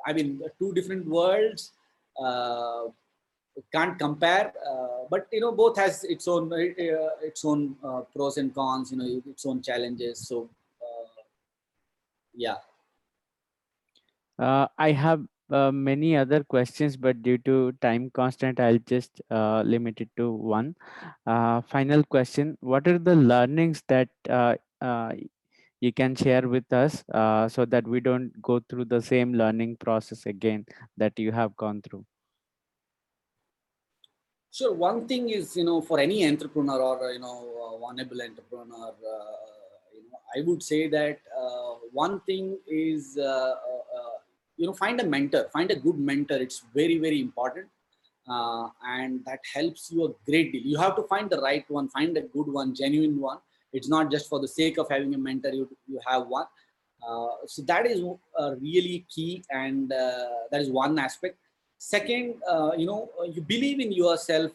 i 0.06 0.12
mean 0.12 0.40
two 0.58 0.72
different 0.74 1.06
worlds 1.06 1.72
can't 3.72 3.98
compare 3.98 4.52
uh, 4.68 5.04
but 5.10 5.26
you 5.30 5.40
know 5.40 5.52
both 5.52 5.76
has 5.76 6.04
its 6.04 6.26
own 6.26 6.52
uh, 6.52 6.56
its 7.22 7.44
own 7.44 7.76
uh, 7.84 8.00
pros 8.14 8.36
and 8.36 8.54
cons 8.54 8.90
you 8.90 8.98
know 8.98 9.22
its 9.32 9.46
own 9.46 9.62
challenges 9.62 10.26
so 10.28 10.48
yeah 12.34 12.56
i 14.78 14.90
have 14.92 15.24
uh, 15.50 15.70
many 15.70 16.16
other 16.16 16.42
questions, 16.42 16.96
but 16.96 17.22
due 17.22 17.38
to 17.38 17.72
time 17.80 18.10
constant, 18.10 18.60
I'll 18.60 18.78
just 18.78 19.20
uh, 19.30 19.62
limit 19.62 20.00
it 20.00 20.08
to 20.16 20.30
one. 20.32 20.74
Uh, 21.26 21.60
final 21.60 22.02
question: 22.04 22.56
What 22.60 22.88
are 22.88 22.98
the 22.98 23.14
learnings 23.14 23.82
that 23.88 24.08
uh, 24.28 24.56
uh, 24.80 25.12
you 25.80 25.92
can 25.92 26.14
share 26.14 26.48
with 26.48 26.72
us, 26.72 27.04
so 27.52 27.66
that 27.66 27.86
we 27.86 28.00
don't 28.00 28.32
go 28.40 28.60
through 28.68 28.86
the 28.86 29.02
same 29.02 29.34
learning 29.34 29.76
process 29.76 30.26
again 30.26 30.66
that 30.96 31.18
you 31.18 31.32
have 31.32 31.54
gone 31.56 31.82
through? 31.82 32.04
Sure. 34.50 34.72
One 34.72 35.06
thing 35.06 35.30
is, 35.30 35.56
you 35.56 35.64
know, 35.64 35.80
for 35.80 35.98
any 35.98 36.26
entrepreneur 36.26 36.80
or 36.80 37.12
you 37.12 37.18
know, 37.18 37.78
vulnerable 37.80 38.22
entrepreneur, 38.22 38.94
I 40.36 40.42
would 40.46 40.62
say 40.62 40.88
that 40.88 41.18
one 41.92 42.20
thing 42.20 42.58
is 42.66 43.16
you 44.56 44.66
know 44.66 44.72
find 44.72 45.00
a 45.00 45.06
mentor 45.06 45.48
find 45.52 45.70
a 45.70 45.76
good 45.76 45.98
mentor. 45.98 46.36
It's 46.36 46.62
very 46.74 46.98
very 46.98 47.20
important 47.20 47.68
uh, 48.28 48.68
and 48.86 49.24
that 49.26 49.40
helps 49.52 49.90
you 49.90 50.04
a 50.06 50.30
great 50.30 50.52
deal. 50.52 50.62
You 50.62 50.78
have 50.78 50.96
to 50.96 51.02
find 51.04 51.28
the 51.28 51.40
right 51.40 51.64
one 51.68 51.88
find 51.88 52.16
a 52.16 52.22
good 52.22 52.48
one 52.48 52.74
genuine 52.74 53.20
one. 53.20 53.38
It's 53.72 53.88
not 53.88 54.10
just 54.10 54.28
for 54.28 54.40
the 54.40 54.48
sake 54.48 54.78
of 54.78 54.88
having 54.88 55.14
a 55.14 55.18
mentor 55.18 55.50
you, 55.50 55.68
you 55.86 56.00
have 56.06 56.26
one. 56.28 56.46
Uh, 57.06 57.28
so 57.46 57.60
that 57.62 57.86
is 57.86 58.02
uh, 58.38 58.54
really 58.56 59.04
key 59.14 59.44
and 59.50 59.92
uh, 59.92 60.26
that 60.50 60.60
is 60.60 60.70
one 60.70 60.98
aspect. 60.98 61.36
Second 61.78 62.36
uh, 62.48 62.72
you 62.76 62.86
know 62.86 63.10
you 63.30 63.42
believe 63.42 63.80
in 63.80 63.92
yourself 63.92 64.52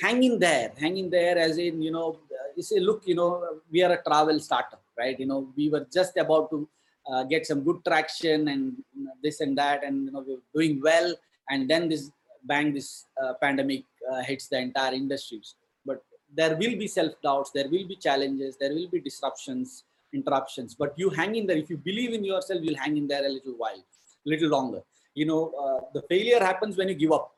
hang 0.00 0.22
in 0.22 0.38
there 0.38 0.72
hang 0.78 0.96
in 0.96 1.10
there 1.10 1.36
as 1.36 1.58
in 1.58 1.82
you 1.82 1.90
know 1.90 2.18
uh, 2.32 2.48
you 2.56 2.62
say 2.62 2.78
look 2.80 3.02
you 3.04 3.14
know 3.14 3.60
we 3.70 3.82
are 3.82 3.92
a 3.92 4.02
travel 4.02 4.40
startup 4.40 4.81
right? 4.98 5.18
You 5.18 5.26
know 5.26 5.52
we 5.56 5.68
were 5.68 5.86
just 5.92 6.16
about 6.16 6.50
to 6.50 6.68
uh, 7.10 7.24
get 7.24 7.46
some 7.46 7.62
good 7.62 7.84
traction 7.84 8.48
and 8.48 8.76
this 9.22 9.40
and 9.40 9.56
that 9.58 9.84
and 9.84 10.06
you 10.06 10.12
know 10.12 10.24
we're 10.26 10.44
doing 10.54 10.80
well. 10.82 11.14
And 11.50 11.68
then 11.68 11.88
this 11.88 12.10
bang 12.44 12.72
this 12.72 13.06
uh, 13.22 13.34
pandemic 13.40 13.84
uh, 14.10 14.22
hits 14.22 14.48
the 14.48 14.58
entire 14.58 14.94
industries. 14.94 15.54
But 15.84 16.02
there 16.34 16.56
will 16.56 16.76
be 16.76 16.86
self 16.86 17.12
doubts 17.22 17.50
there 17.50 17.68
will 17.68 17.86
be 17.86 17.96
challenges 17.96 18.56
there 18.58 18.72
will 18.72 18.88
be 18.88 19.00
disruptions 19.00 19.84
interruptions. 20.14 20.74
But 20.74 20.92
you 20.96 21.08
hang 21.08 21.36
in 21.36 21.46
there. 21.46 21.56
If 21.56 21.70
you 21.70 21.78
believe 21.78 22.12
in 22.12 22.24
yourself 22.24 22.60
you'll 22.62 22.78
hang 22.78 22.96
in 22.96 23.08
there 23.08 23.24
a 23.24 23.28
little 23.28 23.54
while 23.54 23.82
a 24.26 24.28
little 24.28 24.48
longer. 24.48 24.82
You 25.14 25.26
know 25.26 25.52
uh, 25.62 25.80
the 25.94 26.02
failure 26.02 26.40
happens 26.40 26.76
when 26.76 26.88
you 26.88 26.94
give 26.94 27.12
up. 27.12 27.32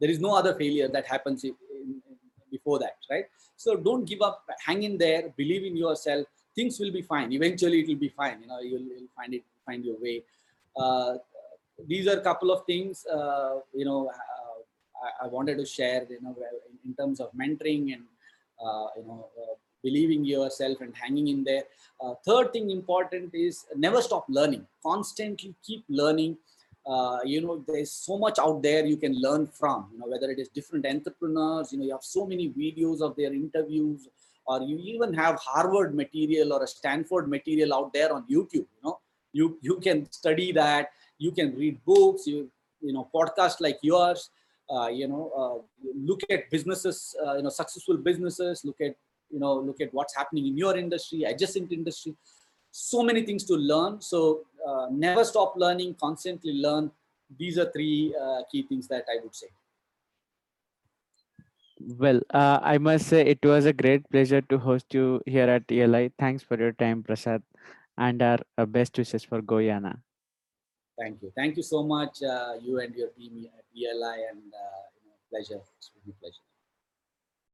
There 0.00 0.10
is 0.10 0.20
no 0.20 0.36
other 0.36 0.54
failure 0.54 0.88
that 0.88 1.06
happens 1.06 1.42
in, 1.44 1.54
in, 1.70 2.02
before 2.50 2.78
that 2.80 2.96
right? 3.10 3.24
So 3.56 3.76
don't 3.76 4.04
give 4.04 4.20
up. 4.20 4.44
Hang 4.64 4.82
in 4.82 4.98
there. 4.98 5.32
Believe 5.36 5.64
in 5.64 5.76
yourself 5.76 6.26
things 6.56 6.80
will 6.80 6.90
be 6.90 7.02
fine. 7.02 7.32
Eventually, 7.32 7.80
it 7.80 7.88
will 7.88 8.02
be 8.08 8.08
fine. 8.08 8.40
You 8.40 8.48
know, 8.48 8.60
you'll, 8.60 8.80
you'll 8.80 9.12
find 9.14 9.34
it, 9.34 9.44
find 9.64 9.84
your 9.84 10.00
way. 10.00 10.24
Uh, 10.76 11.16
these 11.86 12.08
are 12.08 12.18
a 12.18 12.22
couple 12.22 12.50
of 12.50 12.64
things. 12.64 13.06
Uh, 13.06 13.60
you 13.74 13.84
know, 13.84 14.08
uh, 14.08 15.04
I, 15.04 15.26
I, 15.26 15.28
wanted 15.28 15.58
to 15.58 15.66
share. 15.66 16.06
You 16.08 16.18
know, 16.22 16.34
in, 16.84 16.90
in 16.90 16.94
terms 16.96 17.20
of 17.20 17.30
mentoring 17.32 17.92
and 17.92 18.04
uh, 18.64 18.86
you 18.96 19.04
know, 19.04 19.28
uh, 19.38 19.54
believing 19.82 20.24
yourself 20.24 20.80
and 20.80 20.94
hanging 20.96 21.28
in 21.28 21.44
there. 21.44 21.64
Uh, 22.00 22.14
third 22.26 22.52
thing 22.52 22.70
important 22.70 23.34
is 23.34 23.66
never 23.76 24.00
stop 24.00 24.24
learning. 24.28 24.66
Constantly 24.82 25.54
keep 25.62 25.84
learning. 25.88 26.38
you 27.24 27.40
know, 27.42 27.64
there's 27.68 27.90
so 27.90 28.16
much 28.16 28.38
out 28.38 28.62
there 28.62 28.86
you 28.86 28.96
can 28.96 29.14
learn 29.20 29.46
from. 29.46 29.88
You 29.92 29.98
know, 29.98 30.06
whether 30.06 30.30
it 30.30 30.38
is 30.38 30.48
different 30.48 30.86
entrepreneurs. 30.86 31.72
You 31.72 31.78
know, 31.78 31.84
you 31.84 31.92
have 31.92 32.04
so 32.04 32.26
many 32.26 32.48
videos 32.50 33.00
of 33.00 33.14
their 33.16 33.32
interviews 33.32 34.08
or 34.46 34.62
you 34.62 34.78
even 34.78 35.12
have 35.14 35.36
Harvard 35.36 35.94
material 35.94 36.52
or 36.52 36.62
a 36.62 36.66
Stanford 36.66 37.28
material 37.28 37.74
out 37.74 37.92
there 37.92 38.12
on 38.12 38.22
YouTube. 38.24 38.66
You 38.74 38.82
know, 38.84 38.98
you 39.32 39.58
you 39.60 39.76
can 39.80 40.10
study 40.10 40.52
that. 40.52 40.90
You 41.18 41.32
can 41.32 41.54
read 41.56 41.84
books. 41.84 42.26
You 42.26 42.50
you 42.80 42.92
know 42.92 43.08
podcasts 43.14 43.60
like 43.60 43.78
yours. 43.82 44.30
Uh, 44.68 44.88
you 44.88 45.06
know, 45.06 45.30
uh, 45.36 45.88
look 45.94 46.20
at 46.30 46.50
businesses. 46.50 47.14
Uh, 47.24 47.36
you 47.36 47.42
know, 47.42 47.48
successful 47.48 47.96
businesses. 47.96 48.64
Look 48.64 48.80
at 48.80 48.94
you 49.30 49.40
know 49.40 49.54
look 49.54 49.80
at 49.80 49.92
what's 49.92 50.14
happening 50.14 50.46
in 50.46 50.56
your 50.56 50.76
industry, 50.76 51.24
adjacent 51.24 51.72
industry. 51.72 52.14
So 52.70 53.02
many 53.02 53.22
things 53.22 53.44
to 53.44 53.54
learn. 53.54 54.00
So 54.00 54.42
uh, 54.66 54.86
never 54.90 55.24
stop 55.24 55.54
learning. 55.56 55.96
Constantly 56.00 56.52
learn. 56.52 56.90
These 57.38 57.58
are 57.58 57.70
three 57.72 58.14
uh, 58.20 58.42
key 58.50 58.62
things 58.62 58.86
that 58.88 59.06
I 59.10 59.22
would 59.22 59.34
say. 59.34 59.48
Well, 61.80 62.20
uh, 62.32 62.58
I 62.62 62.78
must 62.78 63.06
say 63.06 63.22
it 63.26 63.44
was 63.44 63.64
a 63.66 63.72
great 63.72 64.08
pleasure 64.10 64.40
to 64.42 64.58
host 64.58 64.92
you 64.94 65.22
here 65.26 65.48
at 65.48 65.70
ELI. 65.70 66.10
Thanks 66.18 66.42
for 66.42 66.58
your 66.58 66.72
time, 66.72 67.02
Prasad, 67.02 67.42
and 67.96 68.22
our 68.22 68.38
uh, 68.58 68.66
best 68.66 68.96
wishes 68.98 69.24
for 69.24 69.40
Goyana. 69.42 70.00
Thank 70.98 71.22
you. 71.22 71.32
Thank 71.36 71.56
you 71.56 71.62
so 71.62 71.82
much, 71.82 72.22
uh, 72.22 72.54
you 72.62 72.78
and 72.80 72.94
your 72.94 73.08
team 73.10 73.46
at 73.58 73.64
ELI, 73.76 74.16
and 74.30 74.42
uh, 74.54 74.82
you 74.96 75.08
know, 75.08 75.16
pleasure. 75.30 75.60
It's 75.78 75.90
really 75.94 76.14
pleasure. 76.20 76.45